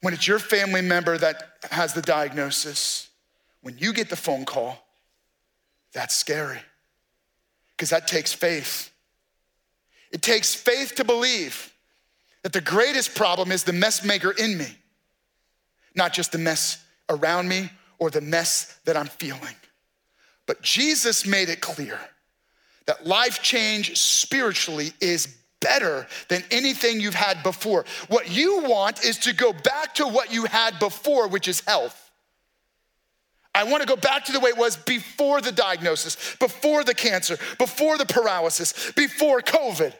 when 0.00 0.14
it's 0.14 0.26
your 0.26 0.38
family 0.38 0.82
member 0.82 1.18
that 1.18 1.50
has 1.70 1.92
the 1.92 2.02
diagnosis, 2.02 3.08
when 3.62 3.76
you 3.78 3.92
get 3.92 4.10
the 4.10 4.16
phone 4.16 4.44
call, 4.44 4.84
that's 5.98 6.14
scary 6.14 6.60
because 7.72 7.90
that 7.90 8.06
takes 8.06 8.32
faith. 8.32 8.92
It 10.12 10.22
takes 10.22 10.54
faith 10.54 10.94
to 10.94 11.04
believe 11.04 11.72
that 12.44 12.52
the 12.52 12.60
greatest 12.60 13.16
problem 13.16 13.50
is 13.50 13.64
the 13.64 13.72
mess 13.72 14.04
maker 14.04 14.30
in 14.30 14.56
me, 14.56 14.68
not 15.96 16.12
just 16.12 16.30
the 16.30 16.38
mess 16.38 16.80
around 17.08 17.48
me 17.48 17.68
or 17.98 18.10
the 18.10 18.20
mess 18.20 18.78
that 18.84 18.96
I'm 18.96 19.08
feeling. 19.08 19.56
But 20.46 20.62
Jesus 20.62 21.26
made 21.26 21.48
it 21.48 21.60
clear 21.60 21.98
that 22.86 23.04
life 23.04 23.42
change 23.42 23.98
spiritually 23.98 24.92
is 25.00 25.36
better 25.60 26.06
than 26.28 26.44
anything 26.52 27.00
you've 27.00 27.14
had 27.14 27.42
before. 27.42 27.84
What 28.06 28.30
you 28.30 28.62
want 28.62 29.04
is 29.04 29.18
to 29.18 29.34
go 29.34 29.52
back 29.52 29.96
to 29.96 30.06
what 30.06 30.32
you 30.32 30.44
had 30.44 30.78
before, 30.78 31.26
which 31.26 31.48
is 31.48 31.60
health. 31.66 32.07
I 33.58 33.64
want 33.64 33.82
to 33.82 33.88
go 33.88 33.96
back 33.96 34.24
to 34.26 34.32
the 34.32 34.38
way 34.38 34.50
it 34.50 34.56
was 34.56 34.76
before 34.76 35.40
the 35.40 35.50
diagnosis, 35.50 36.36
before 36.36 36.84
the 36.84 36.94
cancer, 36.94 37.36
before 37.58 37.98
the 37.98 38.06
paralysis, 38.06 38.92
before 38.92 39.40
COVID. 39.40 39.92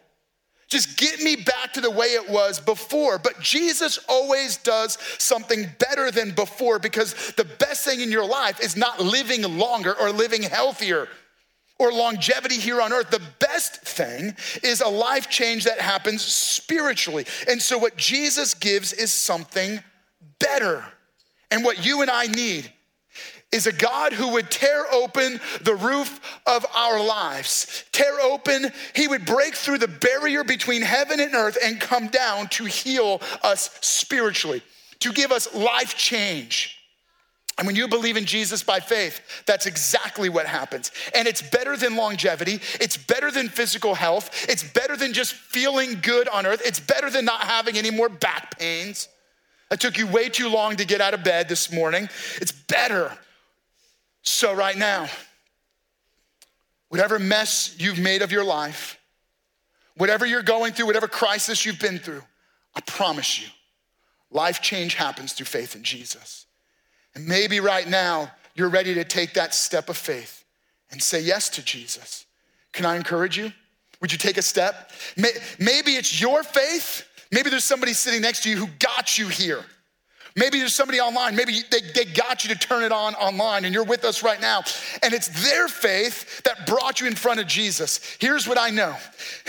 Just 0.69 0.97
get 0.97 1.21
me 1.21 1.35
back 1.35 1.73
to 1.73 1.81
the 1.81 1.91
way 1.91 2.09
it 2.09 2.31
was 2.31 2.61
before. 2.61 3.19
But 3.19 3.41
Jesus 3.41 3.99
always 4.09 4.59
does 4.59 4.97
something 5.19 5.67
better 5.81 6.13
than 6.13 6.37
before 6.37 6.79
because 6.79 7.33
the 7.33 7.45
best 7.45 7.85
thing 7.85 8.01
in 8.01 8.13
your 8.13 8.25
life 8.25 8.61
is 8.61 8.77
not 8.77 9.01
living 9.01 9.43
longer 9.59 9.93
or 9.99 10.13
living 10.13 10.43
healthier 10.43 11.09
or 11.81 11.91
longevity 11.91 12.57
here 12.57 12.81
on 12.81 12.93
earth. 12.93 13.11
The 13.11 13.23
best 13.41 13.81
thing 13.83 14.37
is 14.63 14.83
a 14.83 14.89
life 14.89 15.29
change 15.29 15.65
that 15.65 15.81
happens 15.81 16.23
spiritually. 16.23 17.27
And 17.49 17.61
so, 17.61 17.77
what 17.77 17.97
Jesus 17.97 18.55
gives 18.55 18.93
is 18.93 19.13
something 19.13 19.81
better. 20.39 20.85
And 21.51 21.65
what 21.65 21.85
you 21.85 22.03
and 22.03 22.11
I 22.11 22.27
need 22.27 22.71
is 23.51 23.67
a 23.67 23.73
God 23.73 24.13
who 24.13 24.33
would 24.33 24.51
tear 24.51 24.85
open 24.93 25.41
the 25.63 25.75
roof 25.75 26.21
of 26.47 26.67
our 26.75 27.03
lives. 27.03 27.85
Tear 27.93 28.21
open, 28.21 28.71
he 28.95 29.09
would 29.09 29.25
break 29.25 29.55
through 29.55 29.79
the 29.79 29.89
barrier 29.89 30.45
between 30.45 30.83
heaven 30.83 31.19
and 31.19 31.35
earth 31.35 31.57
and 31.63 31.81
come 31.81 32.09
down 32.09 32.49
to 32.49 32.65
heal 32.67 33.23
us 33.43 33.71
spiritually, 33.81 34.63
to 35.01 35.13
give 35.13 35.33
us 35.33 35.55
life 35.55 35.97
change. 35.97 36.75
And 37.57 37.67
when 37.67 37.75
you 37.75 37.89
believe 37.89 38.17
in 38.17 38.25
Jesus 38.25 38.63
by 38.63 38.79
faith, 38.79 39.21
that's 39.45 39.67
exactly 39.67 40.29
what 40.29 40.47
happens. 40.47 40.93
And 41.13 41.27
it's 41.27 41.43
better 41.43 41.77
than 41.77 41.97
longevity. 41.97 42.61
It's 42.81 42.97
better 42.97 43.33
than 43.33 43.49
physical 43.49 43.97
health. 43.97 44.47
It's 44.49 44.63
better 44.63 44.97
than 44.97 45.13
just 45.13 45.33
feeling 45.33 45.99
good 46.01 46.29
on 46.29 46.47
earth. 46.47 46.63
It's 46.65 46.79
better 46.79 47.11
than 47.11 47.25
not 47.25 47.41
having 47.41 47.77
any 47.77 47.91
more 47.91 48.09
back 48.09 48.59
pains. 48.59 49.09
It 49.73 49.81
took 49.81 49.99
you 49.99 50.07
way 50.07 50.29
too 50.29 50.49
long 50.49 50.77
to 50.77 50.85
get 50.85 51.01
out 51.01 51.15
of 51.15 51.25
bed 51.25 51.49
this 51.49 51.73
morning. 51.73 52.09
It's 52.41 52.53
better. 52.53 53.13
So, 54.23 54.55
right 54.55 54.77
now, 54.77 55.09
whatever 56.89 57.19
mess 57.19 57.75
you've 57.79 57.99
made 57.99 58.23
of 58.23 58.33
your 58.33 58.45
life, 58.45 58.99
whatever 59.97 60.27
you're 60.27 60.43
going 60.43 60.73
through, 60.73 60.87
whatever 60.87 61.09
crisis 61.09 61.65
you've 61.65 61.81
been 61.81 61.99
through, 61.99 62.23
I 62.75 62.81
promise 62.83 63.41
you, 63.41 63.49
life 64.31 64.61
change 64.61 64.95
happens 64.95 65.33
through 65.33 65.47
faith 65.47 65.75
in 65.75 65.83
Jesus. 65.83 66.47
And 67.15 67.27
maybe 67.27 67.61
right 67.61 67.89
now, 67.89 68.31
you're 68.55 68.69
ready 68.69 68.95
to 68.95 69.05
take 69.05 69.35
that 69.35 69.55
step 69.55 69.89
of 69.89 69.97
faith 69.97 70.45
and 70.91 71.03
say 71.03 71.21
yes 71.21 71.49
to 71.51 71.63
Jesus. 71.63 72.27
Can 72.73 72.87
I 72.87 72.97
encourage 72.97 73.37
you? 73.37 73.53
Would 74.01 74.13
you 74.13 74.19
take 74.19 74.37
a 74.37 74.43
step? 74.43 74.91
Maybe 75.17 75.93
it's 75.93 76.21
your 76.21 76.43
faith. 76.43 77.09
Maybe 77.33 77.51
there's 77.51 77.65
somebody 77.65 77.93
sitting 77.93 78.21
next 78.21 78.43
to 78.45 78.51
you 78.51 78.57
who 78.57 78.69
got 78.79 79.19
you 79.19 79.29
here. 79.29 79.65
Maybe 80.39 80.61
there's 80.61 80.75
somebody 80.75 81.01
online. 81.01 81.35
Maybe 81.35 81.63
they, 81.69 81.81
they 81.81 82.05
got 82.05 82.45
you 82.45 82.55
to 82.55 82.59
turn 82.59 82.85
it 82.85 82.93
on 82.93 83.17
online 83.17 83.65
and 83.65 83.75
you're 83.75 83.83
with 83.83 84.05
us 84.05 84.23
right 84.23 84.41
now. 84.41 84.63
And 85.03 85.13
it's 85.13 85.27
their 85.43 85.67
faith 85.67 86.45
that 86.45 86.65
brought 86.65 87.01
you 87.01 87.09
in 87.09 87.17
front 87.17 87.41
of 87.41 87.49
Jesus. 87.49 88.17
Here's 88.21 88.47
what 88.47 88.57
I 88.57 88.71
know 88.71 88.95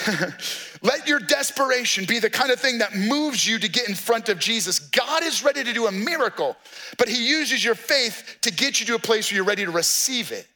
let 0.82 1.08
your 1.08 1.19
desperation 1.19 2.06
be 2.06 2.17
the 2.17 2.30
kind 2.30 2.49
of 2.49 2.60
thing 2.60 2.80
that 2.80 2.95
moves 2.95 3.45
you 3.45 3.60
to 3.60 3.69
get 3.69 3.88
in 3.88 3.93
front 3.93 4.30
of 4.30 4.39
Jesus. 4.39 4.80
God 4.80 5.21
is 5.23 5.43
ready 5.43 5.63
to 5.63 5.73
do 5.73 5.86
a 5.86 5.91
miracle, 5.91 6.58
but 6.97 7.08
He 7.08 7.30
uses 7.30 7.63
your 7.63 7.75
faith 7.75 8.39
to 8.41 8.52
get 8.52 8.80
you 8.80 8.88
to 8.88 8.95
a 8.95 8.99
place 8.99 9.30
where 9.30 9.36
you're 9.36 9.45
ready 9.45 9.65
to 9.65 9.71
receive 9.71 10.32
it. 10.32 10.47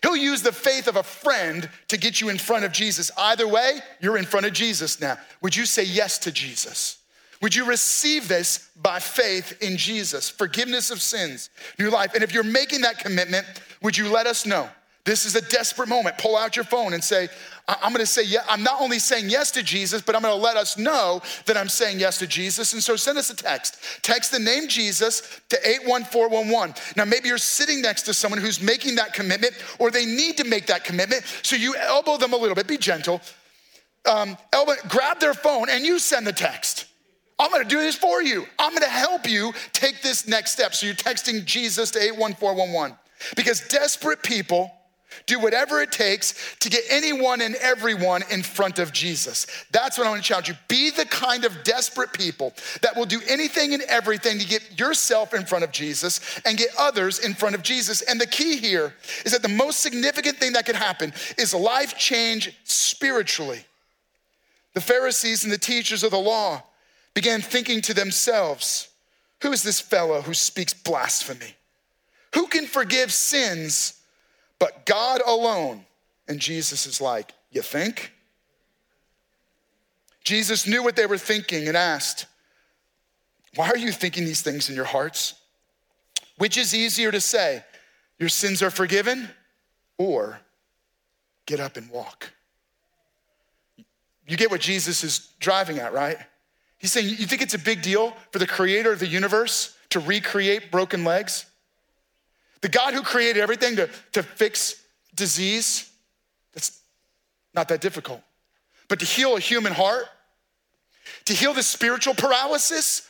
He'll 0.00 0.16
use 0.16 0.40
the 0.40 0.52
faith 0.52 0.88
of 0.88 0.96
a 0.96 1.02
friend 1.02 1.68
to 1.88 1.98
get 1.98 2.22
you 2.22 2.30
in 2.30 2.38
front 2.38 2.64
of 2.64 2.72
Jesus. 2.72 3.10
Either 3.18 3.46
way, 3.46 3.80
you're 4.00 4.16
in 4.16 4.24
front 4.24 4.46
of 4.46 4.54
Jesus 4.54 5.02
now. 5.02 5.18
Would 5.42 5.54
you 5.54 5.66
say 5.66 5.84
yes 5.84 6.18
to 6.20 6.32
Jesus? 6.32 7.01
Would 7.42 7.56
you 7.56 7.66
receive 7.66 8.28
this 8.28 8.70
by 8.80 9.00
faith 9.00 9.60
in 9.60 9.76
Jesus? 9.76 10.30
Forgiveness 10.30 10.90
of 10.90 11.02
sins, 11.02 11.50
new 11.78 11.90
life. 11.90 12.14
And 12.14 12.22
if 12.22 12.32
you're 12.32 12.44
making 12.44 12.82
that 12.82 12.98
commitment, 12.98 13.44
would 13.82 13.98
you 13.98 14.08
let 14.08 14.26
us 14.26 14.46
know? 14.46 14.68
This 15.04 15.26
is 15.26 15.34
a 15.34 15.40
desperate 15.40 15.88
moment. 15.88 16.16
Pull 16.18 16.36
out 16.36 16.54
your 16.54 16.64
phone 16.64 16.94
and 16.94 17.02
say, 17.02 17.28
I'm 17.66 17.92
gonna 17.92 18.06
say, 18.06 18.22
yeah, 18.22 18.44
I'm 18.48 18.62
not 18.62 18.80
only 18.80 19.00
saying 19.00 19.28
yes 19.28 19.50
to 19.52 19.62
Jesus, 19.64 20.00
but 20.00 20.14
I'm 20.14 20.22
gonna 20.22 20.36
let 20.36 20.56
us 20.56 20.78
know 20.78 21.20
that 21.46 21.56
I'm 21.56 21.68
saying 21.68 21.98
yes 21.98 22.18
to 22.18 22.28
Jesus. 22.28 22.72
And 22.72 22.82
so 22.82 22.94
send 22.94 23.18
us 23.18 23.28
a 23.28 23.34
text. 23.34 23.78
Text 24.02 24.30
the 24.30 24.38
name 24.38 24.68
Jesus 24.68 25.40
to 25.48 25.56
81411. 25.68 26.76
Now, 26.96 27.04
maybe 27.04 27.28
you're 27.28 27.38
sitting 27.38 27.82
next 27.82 28.02
to 28.02 28.14
someone 28.14 28.40
who's 28.40 28.62
making 28.62 28.94
that 28.94 29.14
commitment 29.14 29.54
or 29.80 29.90
they 29.90 30.06
need 30.06 30.36
to 30.36 30.44
make 30.44 30.66
that 30.66 30.84
commitment. 30.84 31.24
So 31.42 31.56
you 31.56 31.74
elbow 31.74 32.16
them 32.16 32.32
a 32.32 32.36
little 32.36 32.54
bit, 32.54 32.68
be 32.68 32.78
gentle. 32.78 33.20
Um, 34.08 34.36
elbow, 34.52 34.74
grab 34.88 35.18
their 35.18 35.34
phone 35.34 35.68
and 35.68 35.84
you 35.84 35.98
send 35.98 36.28
the 36.28 36.32
text. 36.32 36.86
I'm 37.42 37.50
gonna 37.50 37.64
do 37.64 37.80
this 37.80 37.96
for 37.96 38.22
you. 38.22 38.46
I'm 38.56 38.72
gonna 38.72 38.86
help 38.86 39.28
you 39.28 39.52
take 39.72 40.00
this 40.00 40.28
next 40.28 40.52
step. 40.52 40.74
So 40.74 40.86
you're 40.86 40.94
texting 40.94 41.44
Jesus 41.44 41.90
to 41.90 41.98
81411 41.98 42.96
because 43.34 43.66
desperate 43.68 44.22
people 44.22 44.72
do 45.26 45.40
whatever 45.40 45.80
it 45.82 45.90
takes 45.90 46.56
to 46.60 46.70
get 46.70 46.84
anyone 46.88 47.40
and 47.40 47.54
everyone 47.56 48.22
in 48.30 48.42
front 48.44 48.78
of 48.78 48.92
Jesus. 48.92 49.46
That's 49.72 49.98
what 49.98 50.06
I 50.06 50.10
want 50.10 50.22
to 50.22 50.28
challenge 50.28 50.48
you. 50.48 50.54
Be 50.68 50.90
the 50.90 51.04
kind 51.04 51.44
of 51.44 51.64
desperate 51.64 52.12
people 52.12 52.54
that 52.80 52.96
will 52.96 53.06
do 53.06 53.20
anything 53.28 53.74
and 53.74 53.82
everything 53.84 54.38
to 54.38 54.46
get 54.46 54.78
yourself 54.78 55.34
in 55.34 55.44
front 55.44 55.64
of 55.64 55.72
Jesus 55.72 56.40
and 56.44 56.56
get 56.56 56.68
others 56.78 57.18
in 57.18 57.34
front 57.34 57.54
of 57.54 57.62
Jesus. 57.62 58.02
And 58.02 58.20
the 58.20 58.26
key 58.26 58.56
here 58.56 58.94
is 59.24 59.32
that 59.32 59.42
the 59.42 59.48
most 59.48 59.80
significant 59.80 60.38
thing 60.38 60.52
that 60.52 60.64
could 60.64 60.76
happen 60.76 61.12
is 61.36 61.52
life 61.52 61.98
change 61.98 62.56
spiritually. 62.64 63.64
The 64.74 64.80
Pharisees 64.80 65.44
and 65.44 65.52
the 65.52 65.58
teachers 65.58 66.02
of 66.02 66.12
the 66.12 66.18
law 66.18 66.62
began 67.14 67.40
thinking 67.40 67.80
to 67.82 67.94
themselves, 67.94 68.88
Who 69.42 69.52
is 69.52 69.62
this 69.62 69.80
fellow 69.80 70.22
who 70.22 70.34
speaks 70.34 70.74
blasphemy? 70.74 71.54
Who 72.34 72.46
can 72.46 72.66
forgive 72.66 73.12
sins 73.12 74.00
but 74.58 74.86
God 74.86 75.20
alone? 75.26 75.84
And 76.28 76.40
Jesus 76.40 76.86
is 76.86 77.00
like, 77.00 77.32
You 77.50 77.62
think? 77.62 78.12
Jesus 80.24 80.66
knew 80.66 80.82
what 80.82 80.96
they 80.96 81.06
were 81.06 81.18
thinking 81.18 81.68
and 81.68 81.76
asked, 81.76 82.26
Why 83.54 83.68
are 83.68 83.76
you 83.76 83.92
thinking 83.92 84.24
these 84.24 84.42
things 84.42 84.68
in 84.70 84.76
your 84.76 84.84
hearts? 84.84 85.34
Which 86.38 86.56
is 86.56 86.74
easier 86.74 87.10
to 87.10 87.20
say, 87.20 87.64
Your 88.18 88.28
sins 88.28 88.62
are 88.62 88.70
forgiven, 88.70 89.28
or 89.98 90.38
get 91.46 91.60
up 91.60 91.76
and 91.76 91.90
walk? 91.90 92.32
You 94.26 94.36
get 94.36 94.50
what 94.50 94.60
Jesus 94.60 95.02
is 95.04 95.32
driving 95.40 95.78
at, 95.78 95.92
right? 95.92 96.16
He's 96.82 96.92
saying, 96.92 97.08
You 97.08 97.26
think 97.26 97.40
it's 97.40 97.54
a 97.54 97.58
big 97.58 97.80
deal 97.80 98.14
for 98.32 98.40
the 98.40 98.46
creator 98.46 98.92
of 98.92 98.98
the 98.98 99.06
universe 99.06 99.74
to 99.90 100.00
recreate 100.00 100.70
broken 100.70 101.04
legs? 101.04 101.46
The 102.60 102.68
God 102.68 102.92
who 102.92 103.02
created 103.02 103.40
everything 103.40 103.76
to, 103.76 103.88
to 104.12 104.22
fix 104.22 104.82
disease, 105.14 105.90
that's 106.52 106.80
not 107.54 107.68
that 107.68 107.80
difficult. 107.80 108.20
But 108.88 108.98
to 108.98 109.06
heal 109.06 109.36
a 109.36 109.40
human 109.40 109.72
heart, 109.72 110.06
to 111.26 111.32
heal 111.32 111.54
the 111.54 111.62
spiritual 111.62 112.14
paralysis, 112.14 113.08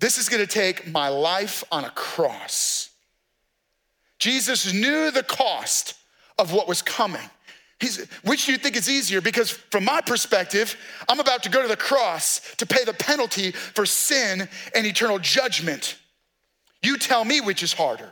this 0.00 0.16
is 0.16 0.30
gonna 0.30 0.46
take 0.46 0.90
my 0.90 1.08
life 1.08 1.62
on 1.70 1.84
a 1.84 1.90
cross. 1.90 2.88
Jesus 4.18 4.72
knew 4.72 5.10
the 5.10 5.22
cost 5.22 5.94
of 6.38 6.52
what 6.52 6.66
was 6.66 6.80
coming. 6.80 7.28
He's, 7.84 7.98
which 8.22 8.46
do 8.46 8.52
you 8.52 8.56
think 8.56 8.76
is 8.76 8.88
easier? 8.88 9.20
Because 9.20 9.50
from 9.50 9.84
my 9.84 10.00
perspective, 10.00 10.74
I'm 11.06 11.20
about 11.20 11.42
to 11.42 11.50
go 11.50 11.60
to 11.60 11.68
the 11.68 11.76
cross 11.76 12.40
to 12.56 12.64
pay 12.64 12.82
the 12.82 12.94
penalty 12.94 13.50
for 13.50 13.84
sin 13.84 14.48
and 14.74 14.86
eternal 14.86 15.18
judgment. 15.18 15.98
You 16.82 16.96
tell 16.96 17.26
me 17.26 17.42
which 17.42 17.62
is 17.62 17.74
harder. 17.74 18.10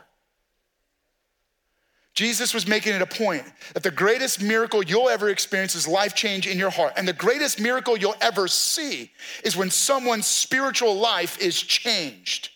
Jesus 2.13 2.53
was 2.53 2.67
making 2.67 2.93
it 2.93 3.01
a 3.01 3.07
point 3.07 3.45
that 3.73 3.81
the 3.81 3.89
greatest 3.89 4.43
miracle 4.43 4.83
you'll 4.83 5.09
ever 5.09 5.29
experience 5.29 5.73
is 5.73 5.87
life 5.87 6.13
change 6.13 6.45
in 6.45 6.59
your 6.59 6.69
heart. 6.69 6.93
And 6.95 7.07
the 7.07 7.13
greatest 7.13 7.59
miracle 7.59 7.97
you'll 7.97 8.13
ever 8.21 8.47
see 8.47 9.09
is 9.43 9.57
when 9.57 9.71
someone's 9.71 10.27
spiritual 10.27 10.93
life 10.99 11.41
is 11.41 11.59
changed. 11.59 12.51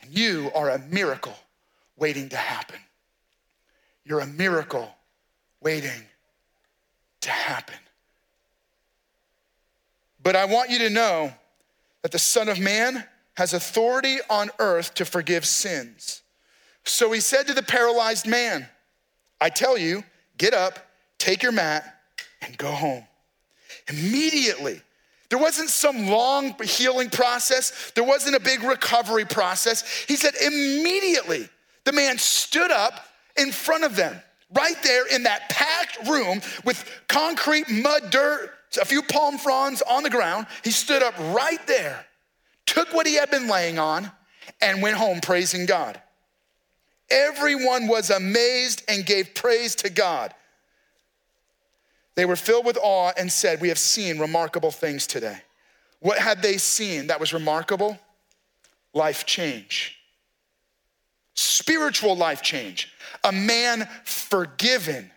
And 0.00 0.16
you 0.16 0.52
are 0.54 0.70
a 0.70 0.78
miracle 0.78 1.34
waiting 1.96 2.28
to 2.28 2.36
happen. 2.36 2.78
You're 4.04 4.20
a 4.20 4.26
miracle 4.28 4.94
waiting 5.64 6.04
to 7.22 7.30
happen. 7.30 7.74
But 10.22 10.36
I 10.36 10.44
want 10.44 10.70
you 10.70 10.78
to 10.80 10.90
know 10.90 11.32
that 12.02 12.12
the 12.12 12.18
Son 12.18 12.48
of 12.48 12.60
Man 12.60 13.04
has 13.36 13.54
authority 13.54 14.18
on 14.30 14.50
earth 14.58 14.94
to 14.94 15.04
forgive 15.04 15.44
sins. 15.44 16.22
So 16.84 17.10
he 17.12 17.20
said 17.20 17.46
to 17.46 17.54
the 17.54 17.62
paralyzed 17.62 18.26
man, 18.26 18.68
I 19.40 19.48
tell 19.48 19.76
you, 19.76 20.04
get 20.38 20.54
up, 20.54 20.78
take 21.18 21.42
your 21.42 21.52
mat, 21.52 21.98
and 22.42 22.56
go 22.58 22.70
home. 22.70 23.04
Immediately, 23.88 24.82
there 25.30 25.38
wasn't 25.38 25.70
some 25.70 26.08
long 26.08 26.54
healing 26.62 27.10
process, 27.10 27.90
there 27.94 28.04
wasn't 28.04 28.36
a 28.36 28.40
big 28.40 28.62
recovery 28.62 29.24
process. 29.24 30.04
He 30.06 30.16
said, 30.16 30.34
immediately, 30.40 31.48
the 31.84 31.92
man 31.92 32.18
stood 32.18 32.70
up 32.70 33.06
in 33.36 33.50
front 33.50 33.84
of 33.84 33.96
them 33.96 34.20
right 34.56 34.80
there 34.82 35.06
in 35.06 35.24
that 35.24 35.48
packed 35.50 36.08
room 36.08 36.40
with 36.64 36.88
concrete, 37.08 37.68
mud, 37.70 38.10
dirt, 38.10 38.50
a 38.80 38.84
few 38.84 39.02
palm 39.02 39.38
fronds 39.38 39.82
on 39.82 40.02
the 40.02 40.10
ground. 40.10 40.46
He 40.62 40.70
stood 40.70 41.02
up 41.02 41.14
right 41.34 41.64
there, 41.66 42.04
took 42.66 42.92
what 42.92 43.06
he 43.06 43.14
had 43.14 43.30
been 43.30 43.48
laying 43.48 43.78
on, 43.78 44.10
and 44.60 44.82
went 44.82 44.96
home 44.96 45.20
praising 45.20 45.66
God. 45.66 46.00
Everyone 47.10 47.86
was 47.86 48.10
amazed 48.10 48.82
and 48.88 49.04
gave 49.04 49.34
praise 49.34 49.74
to 49.76 49.90
God. 49.90 50.34
They 52.14 52.24
were 52.24 52.36
filled 52.36 52.64
with 52.64 52.78
awe 52.80 53.12
and 53.16 53.30
said, 53.30 53.60
We 53.60 53.68
have 53.68 53.78
seen 53.78 54.18
remarkable 54.18 54.70
things 54.70 55.06
today. 55.06 55.38
What 56.00 56.18
had 56.18 56.42
they 56.42 56.58
seen 56.58 57.08
that 57.08 57.20
was 57.20 57.32
remarkable? 57.32 57.98
Life 58.92 59.26
change, 59.26 59.98
spiritual 61.34 62.16
life 62.16 62.42
change, 62.42 62.92
a 63.22 63.32
man 63.32 63.88
forgiven. 64.04 65.10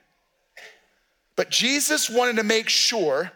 But 1.36 1.50
Jesus 1.50 2.10
wanted 2.10 2.38
to 2.38 2.44
make 2.44 2.70
sure 2.70 3.32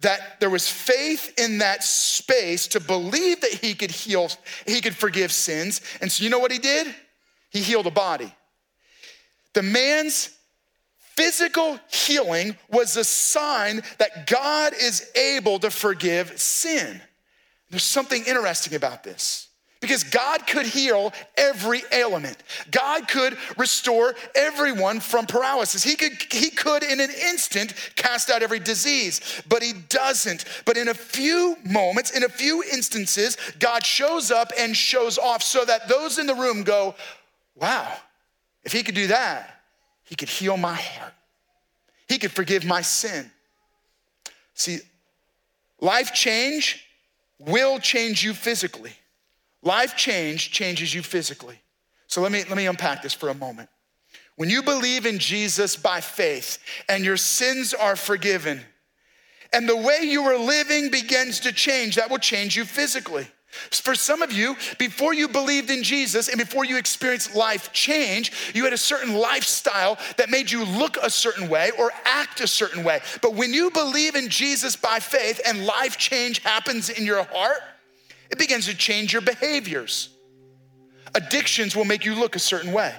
that 0.00 0.40
there 0.40 0.50
was 0.50 0.68
faith 0.68 1.32
in 1.38 1.58
that 1.58 1.84
space 1.84 2.66
to 2.68 2.80
believe 2.80 3.40
that 3.40 3.52
he 3.52 3.74
could 3.74 3.90
heal, 3.90 4.28
he 4.66 4.80
could 4.80 4.96
forgive 4.96 5.32
sins. 5.32 5.80
And 6.00 6.10
so, 6.10 6.24
you 6.24 6.30
know 6.30 6.40
what 6.40 6.52
he 6.52 6.58
did? 6.58 6.92
He 7.50 7.60
healed 7.60 7.86
a 7.86 7.90
body. 7.90 8.34
The 9.52 9.62
man's 9.62 10.30
physical 10.98 11.78
healing 11.88 12.56
was 12.70 12.96
a 12.96 13.04
sign 13.04 13.82
that 13.98 14.26
God 14.26 14.72
is 14.80 15.10
able 15.14 15.58
to 15.60 15.70
forgive 15.70 16.40
sin. 16.40 17.00
There's 17.70 17.84
something 17.84 18.24
interesting 18.24 18.74
about 18.74 19.04
this. 19.04 19.48
Because 19.82 20.04
God 20.04 20.46
could 20.46 20.64
heal 20.64 21.12
every 21.36 21.82
ailment. 21.90 22.36
God 22.70 23.08
could 23.08 23.36
restore 23.58 24.14
everyone 24.36 25.00
from 25.00 25.26
paralysis. 25.26 25.82
He 25.82 25.96
could, 25.96 26.12
he 26.30 26.50
could, 26.50 26.84
in 26.84 27.00
an 27.00 27.10
instant, 27.10 27.74
cast 27.96 28.30
out 28.30 28.44
every 28.44 28.60
disease, 28.60 29.42
but 29.48 29.60
He 29.60 29.72
doesn't. 29.88 30.44
But 30.64 30.76
in 30.76 30.86
a 30.86 30.94
few 30.94 31.56
moments, 31.64 32.12
in 32.12 32.22
a 32.22 32.28
few 32.28 32.62
instances, 32.72 33.36
God 33.58 33.84
shows 33.84 34.30
up 34.30 34.52
and 34.56 34.76
shows 34.76 35.18
off 35.18 35.42
so 35.42 35.64
that 35.64 35.88
those 35.88 36.18
in 36.18 36.26
the 36.26 36.34
room 36.34 36.62
go, 36.62 36.94
wow, 37.56 37.92
if 38.62 38.72
He 38.72 38.84
could 38.84 38.94
do 38.94 39.08
that, 39.08 39.62
He 40.04 40.14
could 40.14 40.28
heal 40.28 40.56
my 40.56 40.74
heart. 40.74 41.12
He 42.08 42.18
could 42.18 42.30
forgive 42.30 42.64
my 42.64 42.82
sin. 42.82 43.28
See, 44.54 44.78
life 45.80 46.14
change 46.14 46.86
will 47.40 47.80
change 47.80 48.22
you 48.22 48.32
physically. 48.32 48.92
Life 49.62 49.96
change 49.96 50.50
changes 50.50 50.92
you 50.92 51.02
physically. 51.02 51.58
So 52.06 52.20
let 52.20 52.32
me, 52.32 52.44
let 52.44 52.56
me 52.56 52.66
unpack 52.66 53.02
this 53.02 53.14
for 53.14 53.28
a 53.28 53.34
moment. 53.34 53.68
When 54.36 54.50
you 54.50 54.62
believe 54.62 55.06
in 55.06 55.18
Jesus 55.18 55.76
by 55.76 56.00
faith 56.00 56.58
and 56.88 57.04
your 57.04 57.16
sins 57.16 57.74
are 57.74 57.96
forgiven, 57.96 58.60
and 59.52 59.68
the 59.68 59.76
way 59.76 60.00
you 60.02 60.22
are 60.22 60.38
living 60.38 60.90
begins 60.90 61.40
to 61.40 61.52
change, 61.52 61.96
that 61.96 62.10
will 62.10 62.18
change 62.18 62.56
you 62.56 62.64
physically. 62.64 63.26
For 63.70 63.94
some 63.94 64.22
of 64.22 64.32
you, 64.32 64.56
before 64.78 65.12
you 65.12 65.28
believed 65.28 65.68
in 65.68 65.82
Jesus 65.82 66.28
and 66.28 66.38
before 66.38 66.64
you 66.64 66.78
experienced 66.78 67.34
life 67.34 67.70
change, 67.74 68.32
you 68.54 68.64
had 68.64 68.72
a 68.72 68.78
certain 68.78 69.14
lifestyle 69.14 69.98
that 70.16 70.30
made 70.30 70.50
you 70.50 70.64
look 70.64 70.96
a 70.96 71.10
certain 71.10 71.50
way 71.50 71.70
or 71.78 71.92
act 72.06 72.40
a 72.40 72.46
certain 72.46 72.82
way. 72.82 73.00
But 73.20 73.34
when 73.34 73.52
you 73.52 73.70
believe 73.70 74.14
in 74.14 74.30
Jesus 74.30 74.74
by 74.74 75.00
faith 75.00 75.38
and 75.46 75.66
life 75.66 75.98
change 75.98 76.38
happens 76.38 76.88
in 76.88 77.04
your 77.04 77.24
heart, 77.24 77.60
it 78.32 78.38
begins 78.38 78.64
to 78.66 78.74
change 78.74 79.12
your 79.12 79.20
behaviors. 79.20 80.08
Addictions 81.14 81.76
will 81.76 81.84
make 81.84 82.06
you 82.06 82.14
look 82.14 82.34
a 82.34 82.38
certain 82.38 82.72
way. 82.72 82.94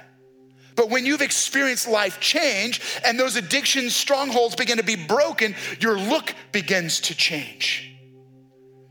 But 0.76 0.90
when 0.90 1.04
you've 1.04 1.22
experienced 1.22 1.88
life 1.88 2.20
change 2.20 2.80
and 3.04 3.18
those 3.18 3.34
addiction 3.34 3.90
strongholds 3.90 4.54
begin 4.54 4.78
to 4.78 4.84
be 4.84 4.94
broken, 4.94 5.56
your 5.80 5.98
look 5.98 6.32
begins 6.52 7.00
to 7.00 7.16
change. 7.16 7.96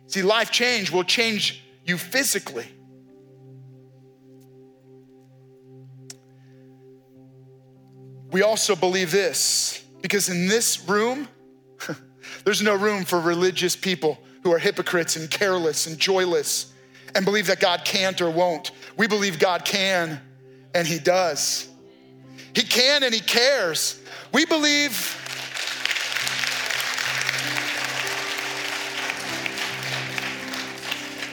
See, 0.08 0.22
life 0.22 0.52
change 0.52 0.92
will 0.92 1.06
change 1.06 1.64
you 1.86 1.98
physically. 1.98 2.68
We 8.32 8.42
also 8.42 8.76
believe 8.76 9.12
this 9.12 9.82
because 10.02 10.28
in 10.28 10.48
this 10.50 10.90
room, 10.90 11.30
there's 12.44 12.62
no 12.62 12.76
room 12.76 13.06
for 13.06 13.20
religious 13.20 13.78
people 13.78 14.20
who 14.44 14.52
are 14.52 14.60
hypocrites 14.60 15.16
and 15.16 15.30
careless 15.30 15.88
and 15.88 15.98
joyless 15.98 16.74
and 17.16 17.26
believe 17.26 17.48
that 17.48 17.60
God 17.60 17.86
can't 17.86 18.20
or 18.22 18.30
won't. 18.30 18.72
We 18.98 19.08
believe 19.08 19.40
God 19.40 19.66
can 19.66 20.20
and 20.74 20.88
He 20.88 21.00
does. 21.00 21.70
He 22.54 22.64
can 22.64 23.04
and 23.04 23.14
He 23.14 23.20
cares. 23.20 24.02
We 24.32 24.46
believe. 24.46 25.20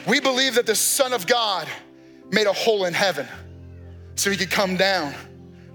We 0.07 0.19
believe 0.19 0.55
that 0.55 0.65
the 0.65 0.75
Son 0.75 1.13
of 1.13 1.27
God 1.27 1.67
made 2.31 2.47
a 2.47 2.53
hole 2.53 2.85
in 2.85 2.93
heaven 2.93 3.27
so 4.15 4.31
He 4.31 4.37
could 4.37 4.51
come 4.51 4.77
down 4.77 5.13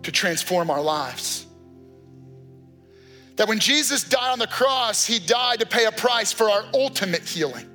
to 0.03 0.13
transform 0.13 0.71
our 0.71 0.83
lives. 0.83 1.46
That 3.37 3.49
when 3.49 3.59
Jesus 3.59 4.03
died 4.03 4.33
on 4.33 4.39
the 4.39 4.47
cross, 4.47 5.05
he 5.05 5.19
died 5.19 5.61
to 5.61 5.67
pay 5.67 5.85
a 5.85 5.93
price 5.93 6.33
for 6.33 6.51
our 6.51 6.65
ultimate 6.75 7.23
healing. 7.23 7.67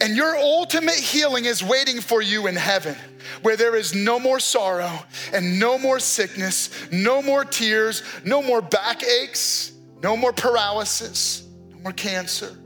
And 0.00 0.16
your 0.16 0.36
ultimate 0.36 0.94
healing 0.94 1.44
is 1.44 1.62
waiting 1.62 2.00
for 2.00 2.20
you 2.20 2.46
in 2.46 2.56
heaven, 2.56 2.96
where 3.42 3.56
there 3.56 3.76
is 3.76 3.94
no 3.94 4.18
more 4.18 4.40
sorrow 4.40 4.90
and 5.32 5.58
no 5.58 5.78
more 5.78 6.00
sickness, 6.00 6.70
no 6.90 7.22
more 7.22 7.44
tears, 7.44 8.02
no 8.24 8.42
more 8.42 8.60
backaches, 8.60 9.72
no 10.02 10.16
more 10.16 10.32
paralysis, 10.32 11.46
no 11.70 11.78
more 11.78 11.92
cancer, 11.92 12.56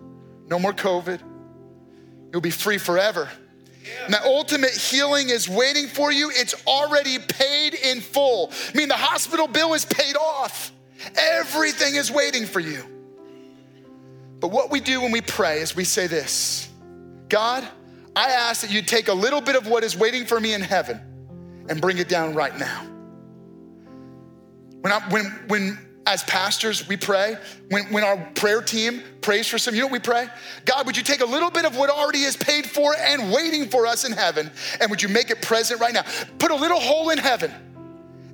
no 0.48 0.58
more 0.58 0.72
COVID. 0.72 1.20
You'll 2.32 2.40
be 2.40 2.50
free 2.50 2.78
forever. 2.78 3.28
And 4.04 4.12
that 4.14 4.24
ultimate 4.24 4.72
healing 4.72 5.30
is 5.30 5.48
waiting 5.48 5.86
for 5.86 6.12
you. 6.12 6.30
It's 6.34 6.54
already 6.66 7.18
paid 7.18 7.74
in 7.74 8.00
full. 8.00 8.52
I 8.74 8.76
mean, 8.76 8.88
the 8.88 8.96
hospital 8.96 9.46
bill 9.46 9.74
is 9.74 9.84
paid 9.84 10.16
off. 10.16 10.72
Everything 11.16 11.94
is 11.94 12.10
waiting 12.10 12.46
for 12.46 12.60
you. 12.60 12.82
But 14.40 14.48
what 14.48 14.70
we 14.70 14.80
do 14.80 15.00
when 15.00 15.12
we 15.12 15.20
pray 15.20 15.60
is 15.60 15.74
we 15.74 15.84
say 15.84 16.06
this 16.06 16.68
God, 17.28 17.66
I 18.14 18.30
ask 18.30 18.62
that 18.62 18.70
you 18.70 18.82
take 18.82 19.08
a 19.08 19.14
little 19.14 19.40
bit 19.40 19.56
of 19.56 19.66
what 19.66 19.84
is 19.84 19.96
waiting 19.96 20.24
for 20.24 20.40
me 20.40 20.54
in 20.54 20.60
heaven 20.60 21.00
and 21.68 21.80
bring 21.80 21.98
it 21.98 22.08
down 22.08 22.34
right 22.34 22.56
now. 22.56 22.84
When, 24.80 24.92
I, 24.92 25.00
when, 25.10 25.24
when 25.48 25.78
as 26.06 26.22
pastors, 26.22 26.88
we 26.88 26.96
pray, 26.96 27.36
when, 27.68 27.92
when 27.92 28.02
our 28.02 28.16
prayer 28.34 28.62
team 28.62 29.02
prays 29.20 29.46
for 29.46 29.58
some, 29.58 29.74
you 29.74 29.80
know 29.80 29.88
what 29.88 29.92
we 29.92 29.98
pray? 29.98 30.26
God, 30.64 30.86
would 30.86 30.96
you 30.96 31.02
take 31.02 31.20
a 31.20 31.26
little 31.26 31.50
bit 31.50 31.66
of 31.66 31.76
what 31.76 31.90
already 31.90 32.22
is 32.22 32.36
paid 32.36 32.64
for 32.64 32.94
and 32.96 33.30
waiting 33.30 33.68
for 33.68 33.86
us 33.86 34.04
in 34.06 34.12
heaven, 34.12 34.50
and 34.80 34.90
would 34.90 35.02
you 35.02 35.08
make 35.08 35.30
it 35.30 35.42
present 35.42 35.80
right 35.80 35.92
now? 35.92 36.04
Put 36.38 36.50
a 36.50 36.54
little 36.54 36.80
hole 36.80 37.10
in 37.10 37.18
heaven 37.18 37.52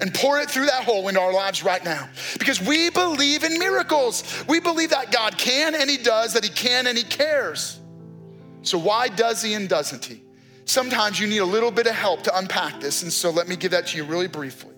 and 0.01 0.13
pour 0.13 0.39
it 0.39 0.51
through 0.51 0.67
that 0.67 0.85
hole 0.85 1.09
into 1.09 1.21
our 1.21 1.33
lives 1.33 1.63
right 1.63 1.85
now. 1.85 2.09
Because 2.39 2.61
we 2.61 2.91
believe 2.91 3.45
in 3.45 3.59
miracles. 3.59 4.45
We 4.49 4.61
believe 4.61 4.91
that 4.91 5.13
God 5.13 5.39
can 5.39 5.75
and 5.75 5.89
He 5.89 5.97
does, 5.97 6.35
that 6.35 6.45
He 6.45 6.51
can 6.51 6.87
and 6.87 6.99
He 6.99 7.05
cares. 7.05 7.79
So, 8.63 8.79
why 8.79 9.09
does 9.09 9.43
He 9.43 9.55
and 9.55 9.69
doesn't 9.69 10.05
He? 10.05 10.23
Sometimes 10.65 11.21
you 11.21 11.27
need 11.27 11.39
a 11.39 11.45
little 11.45 11.71
bit 11.71 11.87
of 11.87 11.95
help 11.95 12.23
to 12.23 12.37
unpack 12.37 12.81
this, 12.81 13.03
and 13.03 13.13
so 13.13 13.31
let 13.31 13.49
me 13.49 13.57
give 13.57 13.73
that 13.73 13.89
to 13.89 13.97
you 13.97 14.05
really 14.05 14.29
briefly. 14.29 14.73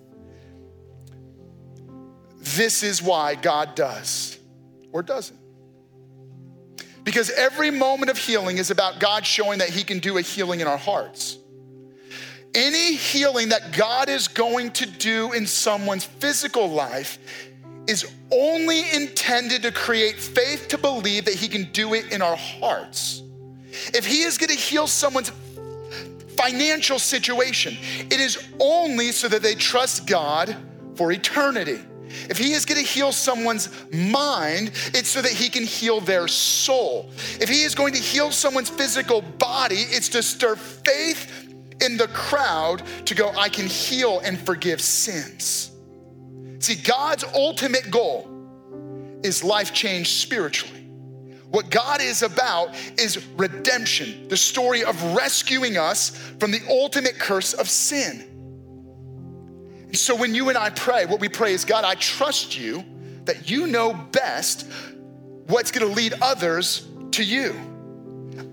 This 2.39 2.83
is 2.83 3.01
why 3.01 3.35
God 3.35 3.75
does 3.75 4.37
or 4.91 5.01
doesn't. 5.01 5.39
Because 7.03 7.29
every 7.29 7.71
moment 7.71 8.09
of 8.11 8.17
healing 8.17 8.57
is 8.57 8.69
about 8.69 8.99
God 8.99 9.25
showing 9.25 9.59
that 9.59 9.69
He 9.69 9.83
can 9.83 9.99
do 9.99 10.17
a 10.17 10.21
healing 10.21 10.59
in 10.59 10.67
our 10.67 10.77
hearts 10.77 11.37
any 12.57 12.95
healing 12.95 13.49
that 13.49 13.71
God 13.71 14.09
is 14.09 14.27
going 14.27 14.71
to 14.71 14.87
do 14.87 15.31
in 15.33 15.45
someone's 15.45 16.05
physical 16.05 16.67
life 16.67 17.19
is 17.87 18.11
only 18.31 18.91
intended 18.91 19.61
to 19.61 19.71
create 19.71 20.15
faith 20.15 20.67
to 20.69 20.77
believe 20.77 21.25
that 21.25 21.35
He 21.35 21.47
can 21.47 21.71
do 21.71 21.93
it 21.93 22.11
in 22.11 22.21
our 22.21 22.35
hearts. 22.35 23.21
If 23.93 24.05
He 24.05 24.23
is 24.23 24.39
going 24.39 24.49
to 24.49 24.55
heal 24.55 24.87
someone's 24.87 25.31
financial 26.35 26.97
situation, 26.97 27.77
it 28.09 28.19
is 28.19 28.43
only 28.59 29.11
so 29.11 29.27
that 29.27 29.43
they 29.43 29.53
trust 29.53 30.07
God 30.07 30.55
for 30.95 31.11
eternity. 31.11 31.79
If 32.29 32.37
he 32.37 32.53
is 32.53 32.65
going 32.65 32.79
to 32.79 32.87
heal 32.87 33.11
someone's 33.11 33.69
mind, 33.91 34.71
it's 34.93 35.09
so 35.09 35.21
that 35.21 35.31
he 35.31 35.49
can 35.49 35.63
heal 35.63 35.99
their 35.99 36.27
soul. 36.29 37.09
If 37.41 37.49
he 37.49 37.63
is 37.63 37.75
going 37.75 37.93
to 37.93 37.99
heal 37.99 38.31
someone's 38.31 38.69
physical 38.69 39.21
body, 39.21 39.75
it's 39.89 40.07
to 40.09 40.23
stir 40.23 40.55
faith 40.55 41.46
in 41.81 41.97
the 41.97 42.07
crowd 42.07 42.83
to 43.05 43.15
go, 43.15 43.29
I 43.37 43.49
can 43.49 43.67
heal 43.67 44.19
and 44.19 44.39
forgive 44.39 44.81
sins. 44.81 45.71
See, 46.59 46.75
God's 46.75 47.23
ultimate 47.23 47.91
goal 47.91 48.27
is 49.23 49.43
life 49.43 49.73
change 49.73 50.09
spiritually. 50.09 50.73
What 51.49 51.69
God 51.69 52.01
is 52.01 52.23
about 52.23 52.75
is 52.99 53.25
redemption, 53.37 54.27
the 54.27 54.37
story 54.37 54.83
of 54.83 55.01
rescuing 55.15 55.77
us 55.77 56.09
from 56.39 56.51
the 56.51 56.59
ultimate 56.69 57.17
curse 57.17 57.53
of 57.53 57.69
sin. 57.69 58.21
And 59.83 59.97
so 59.97 60.15
when 60.15 60.35
you 60.35 60.49
and 60.49 60.57
I 60.57 60.69
pray, 60.69 61.05
what 61.05 61.21
we 61.21 61.29
pray 61.29 61.53
is 61.53 61.63
God, 61.63 61.85
I 61.85 61.95
trust 61.95 62.57
you 62.57 62.83
that 63.23 63.49
you 63.49 63.67
know 63.67 63.93
best 63.93 64.69
what's 65.47 65.71
gonna 65.71 65.85
lead 65.93 66.15
others 66.21 66.85
to 67.11 67.23
you. 67.23 67.55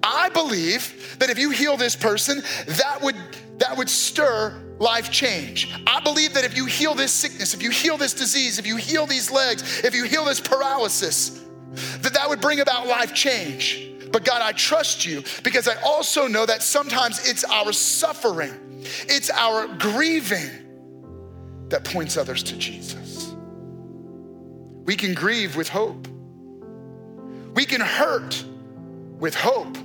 I 0.03 0.29
believe 0.31 1.17
that 1.19 1.31
if 1.31 1.39
you 1.39 1.51
heal 1.51 1.77
this 1.77 1.97
person, 1.97 2.43
that 2.67 3.01
would 3.03 3.17
that 3.59 3.77
would 3.77 3.89
stir 3.89 4.61
life 4.79 5.11
change. 5.11 5.73
I 5.87 6.01
believe 6.01 6.35
that 6.35 6.45
if 6.45 6.57
you 6.57 6.67
heal 6.67 6.95
this 6.95 7.13
sickness, 7.13 7.55
if 7.55 7.63
you 7.63 7.71
heal 7.71 7.97
this 7.97 8.13
disease, 8.13 8.59
if 8.59 8.67
you 8.67 8.77
heal 8.77 9.07
these 9.07 9.31
legs, 9.31 9.85
if 9.85 9.95
you 9.95 10.05
heal 10.05 10.25
this 10.25 10.41
paralysis, 10.41 11.41
that 12.01 12.15
that 12.15 12.29
would 12.29 12.41
bring 12.41 12.61
about 12.61 12.87
life 12.87 13.15
change. 13.15 13.91
But 14.13 14.25
God, 14.25 14.43
I 14.43 14.53
trust 14.53 15.05
you 15.05 15.23
because 15.43 15.69
I 15.69 15.81
also 15.83 16.27
know 16.27 16.47
that 16.47 16.63
sometimes 16.63 17.29
it's 17.29 17.45
our 17.45 17.73
suffering, 17.73 18.53
it's 19.09 19.31
our 19.31 19.67
grieving 19.77 20.51
that 21.69 21.85
points 21.85 22.17
others 22.17 22.43
to 22.45 22.57
Jesus. 22.57 23.35
We 24.85 24.97
can 24.97 25.15
grieve 25.15 25.57
with 25.57 25.69
hope. 25.69 26.07
We 27.55 27.65
can 27.65 27.81
hurt 27.81 28.45
with 29.19 29.35
hope. 29.35 29.77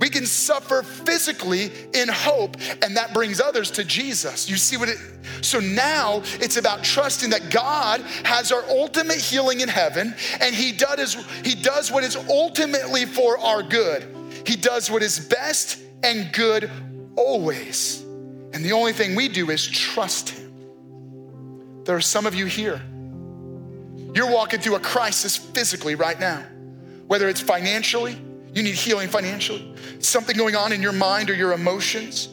We 0.00 0.08
can 0.08 0.24
suffer 0.24 0.82
physically 0.82 1.70
in 1.92 2.08
hope, 2.08 2.56
and 2.82 2.96
that 2.96 3.12
brings 3.12 3.38
others 3.38 3.70
to 3.72 3.84
Jesus. 3.84 4.48
You 4.48 4.56
see 4.56 4.78
what 4.78 4.88
it 4.88 4.96
so 5.42 5.60
now 5.60 6.22
it's 6.40 6.56
about 6.56 6.82
trusting 6.82 7.30
that 7.30 7.50
God 7.50 8.00
has 8.24 8.50
our 8.50 8.64
ultimate 8.70 9.18
healing 9.18 9.60
in 9.60 9.68
heaven, 9.68 10.14
and 10.40 10.54
He 10.54 10.72
does 10.72 11.14
He 11.44 11.54
does 11.54 11.92
what 11.92 12.02
is 12.02 12.16
ultimately 12.16 13.04
for 13.04 13.38
our 13.38 13.62
good. 13.62 14.06
He 14.46 14.56
does 14.56 14.90
what 14.90 15.02
is 15.02 15.20
best 15.20 15.78
and 16.02 16.32
good 16.32 16.70
always. 17.14 18.00
And 18.52 18.64
the 18.64 18.72
only 18.72 18.94
thing 18.94 19.14
we 19.14 19.28
do 19.28 19.50
is 19.50 19.66
trust 19.66 20.30
Him. 20.30 21.82
There 21.84 21.94
are 21.94 22.00
some 22.00 22.24
of 22.24 22.34
you 22.34 22.46
here. 22.46 22.80
You're 24.14 24.30
walking 24.30 24.60
through 24.60 24.76
a 24.76 24.80
crisis 24.80 25.36
physically 25.36 25.94
right 25.94 26.18
now, 26.18 26.42
whether 27.06 27.28
it's 27.28 27.40
financially, 27.40 28.18
you 28.52 28.62
need 28.62 28.74
healing 28.74 29.08
financially, 29.08 29.74
something 30.00 30.36
going 30.36 30.56
on 30.56 30.72
in 30.72 30.82
your 30.82 30.92
mind 30.92 31.30
or 31.30 31.34
your 31.34 31.52
emotions, 31.52 32.28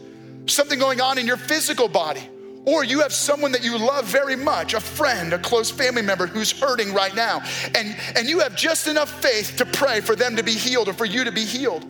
something 0.48 0.80
going 0.80 1.02
on 1.02 1.18
in 1.18 1.28
your 1.28 1.38
physical 1.38 1.88
body, 1.88 2.28
or 2.66 2.84
you 2.84 3.00
have 3.02 3.14
someone 3.14 3.52
that 3.52 3.64
you 3.64 3.78
love 3.78 4.06
very 4.06 4.36
much, 4.36 4.74
a 4.74 4.80
friend, 4.80 5.34
a 5.34 5.40
close 5.40 5.70
family 5.70 6.02
member 6.02 6.28
who's 6.28 6.52
hurting 6.52 6.94
right 6.94 7.16
now, 7.16 7.42
and, 7.76 7.96
and 8.16 8.28
you 8.28 8.40
have 8.40 8.56
just 8.56 8.88
enough 8.88 9.22
faith 9.22 9.56
to 9.58 9.66
pray 9.66 10.02
for 10.02 10.16
them 10.16 10.36
to 10.36 10.44
be 10.44 10.54
healed 10.54 10.90
or 10.90 10.94
for 10.94 11.06
you 11.06 11.24
to 11.24 11.32
be 11.32 11.46
healed. 11.46 11.86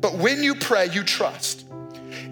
But 0.00 0.14
when 0.14 0.42
you 0.42 0.54
pray, 0.54 0.88
you 0.90 1.02
trust. 1.02 1.67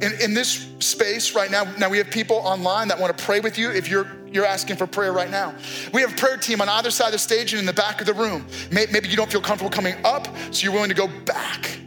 In, 0.03 0.13
in 0.21 0.35
this 0.35 0.69
space 0.79 1.35
right 1.35 1.51
now, 1.51 1.65
now 1.79 1.89
we 1.89 1.99
have 1.99 2.11
people 2.11 2.37
online 2.37 2.89
that 2.89 2.99
want 2.99 3.17
to 3.17 3.25
pray 3.25 3.41
with 3.41 3.57
you 3.57 3.71
if 3.71 3.89
you're 3.89 4.07
you're 4.31 4.45
asking 4.45 4.77
for 4.77 4.87
prayer 4.87 5.13
right 5.13 5.31
now. 5.31 5.55
We 5.93 6.03
have 6.03 6.13
a 6.13 6.17
prayer 6.17 6.37
team 6.37 6.61
on 6.61 6.69
either 6.69 6.91
side 6.91 7.07
of 7.07 7.13
the 7.13 7.19
stage 7.19 7.53
and 7.53 7.61
in 7.61 7.67
the 7.67 7.73
back 7.73 8.01
of 8.01 8.07
the 8.07 8.15
room. 8.15 8.47
Maybe 8.71 9.09
you 9.09 9.17
don't 9.17 9.31
feel 9.31 9.41
comfortable 9.41 9.71
coming 9.71 9.95
up, 10.05 10.29
so 10.51 10.63
you're 10.63 10.73
willing 10.73 10.91
to 10.91 10.95
go 10.95 11.09
back. 11.09 11.79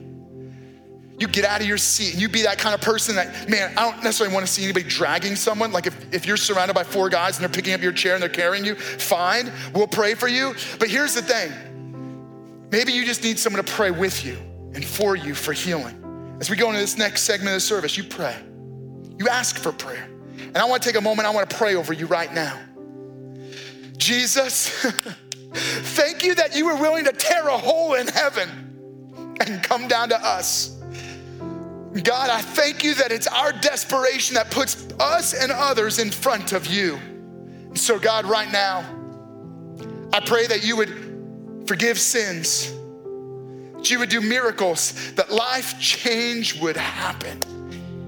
You 1.19 1.27
get 1.27 1.43
out 1.43 1.59
of 1.59 1.67
your 1.67 1.77
seat 1.77 2.13
and 2.13 2.21
you 2.21 2.29
be 2.29 2.43
that 2.43 2.57
kind 2.57 2.73
of 2.73 2.79
person 2.79 3.15
that, 3.15 3.49
man, 3.49 3.73
I 3.77 3.91
don't 3.91 4.01
necessarily 4.03 4.33
want 4.33 4.47
to 4.47 4.51
see 4.51 4.63
anybody 4.63 4.87
dragging 4.87 5.35
someone. 5.35 5.73
Like 5.73 5.85
if, 5.85 6.13
if 6.13 6.25
you're 6.25 6.37
surrounded 6.37 6.73
by 6.73 6.83
four 6.83 7.09
guys 7.09 7.37
and 7.37 7.43
they're 7.43 7.53
picking 7.53 7.73
up 7.73 7.81
your 7.81 7.91
chair 7.91 8.13
and 8.13 8.21
they're 8.21 8.29
carrying 8.29 8.63
you, 8.63 8.75
fine, 8.75 9.51
we'll 9.73 9.87
pray 9.87 10.13
for 10.13 10.29
you. 10.29 10.55
But 10.79 10.87
here's 10.87 11.13
the 11.13 11.21
thing 11.21 11.51
maybe 12.71 12.93
you 12.93 13.05
just 13.05 13.21
need 13.21 13.37
someone 13.37 13.63
to 13.63 13.71
pray 13.71 13.91
with 13.91 14.25
you 14.25 14.37
and 14.73 14.83
for 14.83 15.15
you 15.15 15.35
for 15.35 15.51
healing. 15.51 16.08
As 16.39 16.49
we 16.49 16.55
go 16.55 16.67
into 16.67 16.79
this 16.79 16.97
next 16.97 17.23
segment 17.23 17.55
of 17.55 17.61
service, 17.61 17.97
you 17.97 18.03
pray. 18.03 18.35
You 19.17 19.27
ask 19.27 19.57
for 19.57 19.71
prayer. 19.71 20.09
And 20.37 20.57
I 20.57 20.65
want 20.65 20.81
to 20.81 20.89
take 20.89 20.97
a 20.97 21.01
moment, 21.01 21.27
I 21.27 21.31
want 21.31 21.49
to 21.49 21.55
pray 21.55 21.75
over 21.75 21.93
you 21.93 22.05
right 22.05 22.33
now. 22.33 22.57
Jesus, 23.97 24.69
thank 25.53 26.23
you 26.23 26.33
that 26.35 26.55
you 26.55 26.65
were 26.65 26.75
willing 26.77 27.03
to 27.05 27.11
tear 27.11 27.47
a 27.47 27.57
hole 27.57 27.95
in 27.95 28.07
heaven 28.07 28.49
and 29.41 29.61
come 29.61 29.87
down 29.87 30.09
to 30.09 30.25
us. 30.25 30.79
God, 32.03 32.29
I 32.29 32.39
thank 32.41 32.83
you 32.83 32.93
that 32.95 33.11
it's 33.11 33.27
our 33.27 33.51
desperation 33.51 34.35
that 34.35 34.51
puts 34.51 34.87
us 34.99 35.33
and 35.33 35.51
others 35.51 35.99
in 35.99 36.11
front 36.11 36.53
of 36.53 36.67
you. 36.67 36.99
So, 37.73 37.99
God, 37.99 38.25
right 38.25 38.51
now, 38.51 38.85
I 40.13 40.19
pray 40.19 40.47
that 40.47 40.63
you 40.63 40.77
would 40.77 41.65
forgive 41.67 41.99
sins, 41.99 42.73
you 43.85 43.99
would 43.99 44.09
do 44.09 44.21
miracles, 44.21 45.13
that 45.13 45.31
life 45.31 45.79
change 45.79 46.59
would 46.61 46.77
happen 46.77 47.39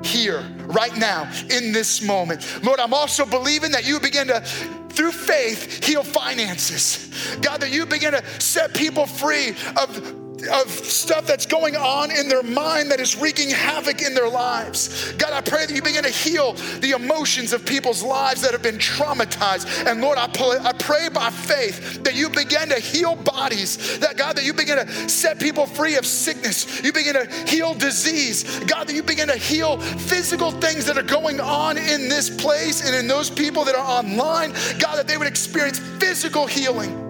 here, 0.04 0.44
right 0.66 0.96
now, 0.98 1.32
in 1.50 1.72
this 1.72 2.02
moment. 2.02 2.64
Lord, 2.64 2.80
I'm 2.80 2.94
also 2.94 3.26
believing 3.26 3.72
that 3.72 3.86
you 3.86 4.00
begin 4.00 4.28
to, 4.28 4.42
through 4.90 5.12
faith, 5.12 5.84
heal 5.84 6.04
finances. 6.04 7.38
God, 7.42 7.62
that 7.62 7.72
you 7.72 7.86
begin 7.86 8.14
to 8.14 8.26
set 8.40 8.74
people 8.74 9.06
free 9.06 9.56
of 9.78 10.21
of 10.50 10.70
stuff 10.70 11.26
that's 11.26 11.46
going 11.46 11.76
on 11.76 12.12
in 12.12 12.28
their 12.28 12.44
mind 12.44 12.92
that 12.92 13.00
is 13.00 13.16
wreaking 13.16 13.50
havoc 13.50 14.02
in 14.02 14.14
their 14.14 14.30
lives. 14.30 15.12
God, 15.14 15.34
I 15.34 15.42
pray 15.42 15.66
that 15.66 15.76
you 15.76 15.82
begin 15.82 16.04
to 16.04 16.10
heal 16.10 16.54
the 16.80 16.92
emotions 16.92 17.54
of 17.54 17.66
people's 17.66 18.04
lives 18.04 18.42
that 18.42 18.52
have 18.52 18.64
been 18.64 18.78
traumatized. 18.78 19.86
And 19.86 20.02
Lord, 20.02 20.18
I 20.18 20.28
pray, 20.28 20.58
I 20.62 20.74
pray 20.74 21.10
by 21.10 21.30
faith 21.30 22.04
that 22.04 22.16
you 22.16 22.30
begin 22.30 22.70
to 22.70 22.80
heal 22.80 23.16
bodies, 23.16 24.00
that 24.00 24.18
God, 24.18 24.38
that 24.38 24.46
you 24.46 24.54
begin 24.54 24.86
to 24.86 25.10
set 25.10 25.40
people 25.40 25.66
free 25.66 25.96
of 25.96 26.06
sickness. 26.06 26.82
You 26.84 26.94
begin 26.94 27.14
to 27.16 27.26
heal 27.48 27.74
disease. 27.74 28.60
God, 28.62 28.88
that 28.88 28.94
you 28.94 29.04
begin 29.04 29.28
to 29.28 29.38
heal 29.38 29.80
physical 29.80 30.52
things 30.52 30.86
that 30.86 30.98
are 30.98 31.04
going 31.04 31.40
on 31.40 31.78
in 31.78 32.10
this 32.10 32.30
place 32.30 32.86
and 32.86 32.96
in 32.96 33.08
those 33.08 33.30
people 33.30 33.64
that 33.66 33.76
are 33.76 34.00
online. 34.00 34.52
God, 34.80 34.96
that 34.96 35.08
they 35.08 35.18
would 35.18 35.28
experience 35.28 35.80
physical 36.00 36.48
healing. 36.48 37.01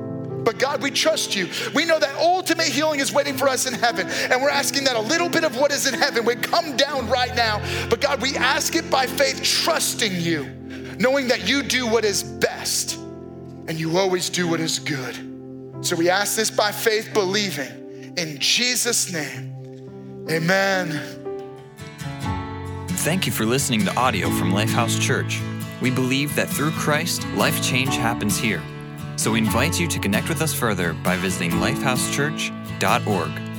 But 0.44 0.58
God, 0.58 0.82
we 0.82 0.92
trust 0.92 1.36
you. 1.36 1.50
We 1.74 1.86
know 1.86 2.00
that 2.00 2.16
ultimate 2.18 2.68
healing 2.68 3.00
is 3.00 3.14
waiting 3.14 3.38
for 3.38 3.48
us 3.48 3.68
in 3.68 3.74
heaven. 3.74 4.08
And 4.08 4.42
we're 4.42 4.50
asking 4.50 4.86
that 4.86 4.96
a 4.96 5.02
little 5.02 5.30
bit 5.30 5.44
of 5.44 5.58
what 5.58 5.72
is 5.72 5.88
in 5.88 5.94
heaven 5.94 6.26
would 6.26 6.42
come 6.42 6.76
down 6.78 7.10
right 7.10 7.36
now. 7.36 7.62
But 7.90 8.02
God, 8.02 8.22
we 8.22 8.36
ask 8.36 8.76
it 8.76 8.90
by 8.90 9.06
faith, 9.06 9.44
trusting 9.44 10.14
you, 10.16 10.46
knowing 11.00 11.28
that 11.28 11.48
you 11.48 11.64
do 11.64 11.88
what 11.88 12.06
is 12.06 12.24
best 12.24 12.96
and 13.68 13.80
you 13.80 13.98
always 13.98 14.30
do 14.30 14.48
what 14.48 14.60
is 14.60 14.80
good. 14.80 15.16
So 15.86 15.96
we 15.96 16.10
ask 16.10 16.36
this 16.36 16.52
by 16.52 16.72
faith, 16.72 17.12
believing 17.14 18.14
in 18.18 18.40
Jesus' 18.40 19.12
name. 19.12 20.28
Amen. 20.30 21.00
Thank 22.88 23.26
you 23.26 23.32
for 23.32 23.46
listening 23.46 23.86
to 23.86 23.96
audio 23.96 24.30
from 24.30 24.52
Lifehouse 24.52 25.00
Church. 25.02 25.40
We 25.82 25.90
believe 25.90 26.36
that 26.36 26.48
through 26.48 26.72
Christ, 26.72 27.26
life 27.30 27.64
change 27.64 27.96
happens 27.96 28.38
here. 28.38 28.62
So 29.22 29.30
we 29.30 29.38
invite 29.38 29.80
you 29.80 29.88
to 29.88 30.00
connect 30.00 30.30
with 30.30 30.42
us 30.42 30.52
further 30.52 30.94
by 30.94 31.16
visiting 31.16 31.52
lifehousechurch.org. 31.52 33.51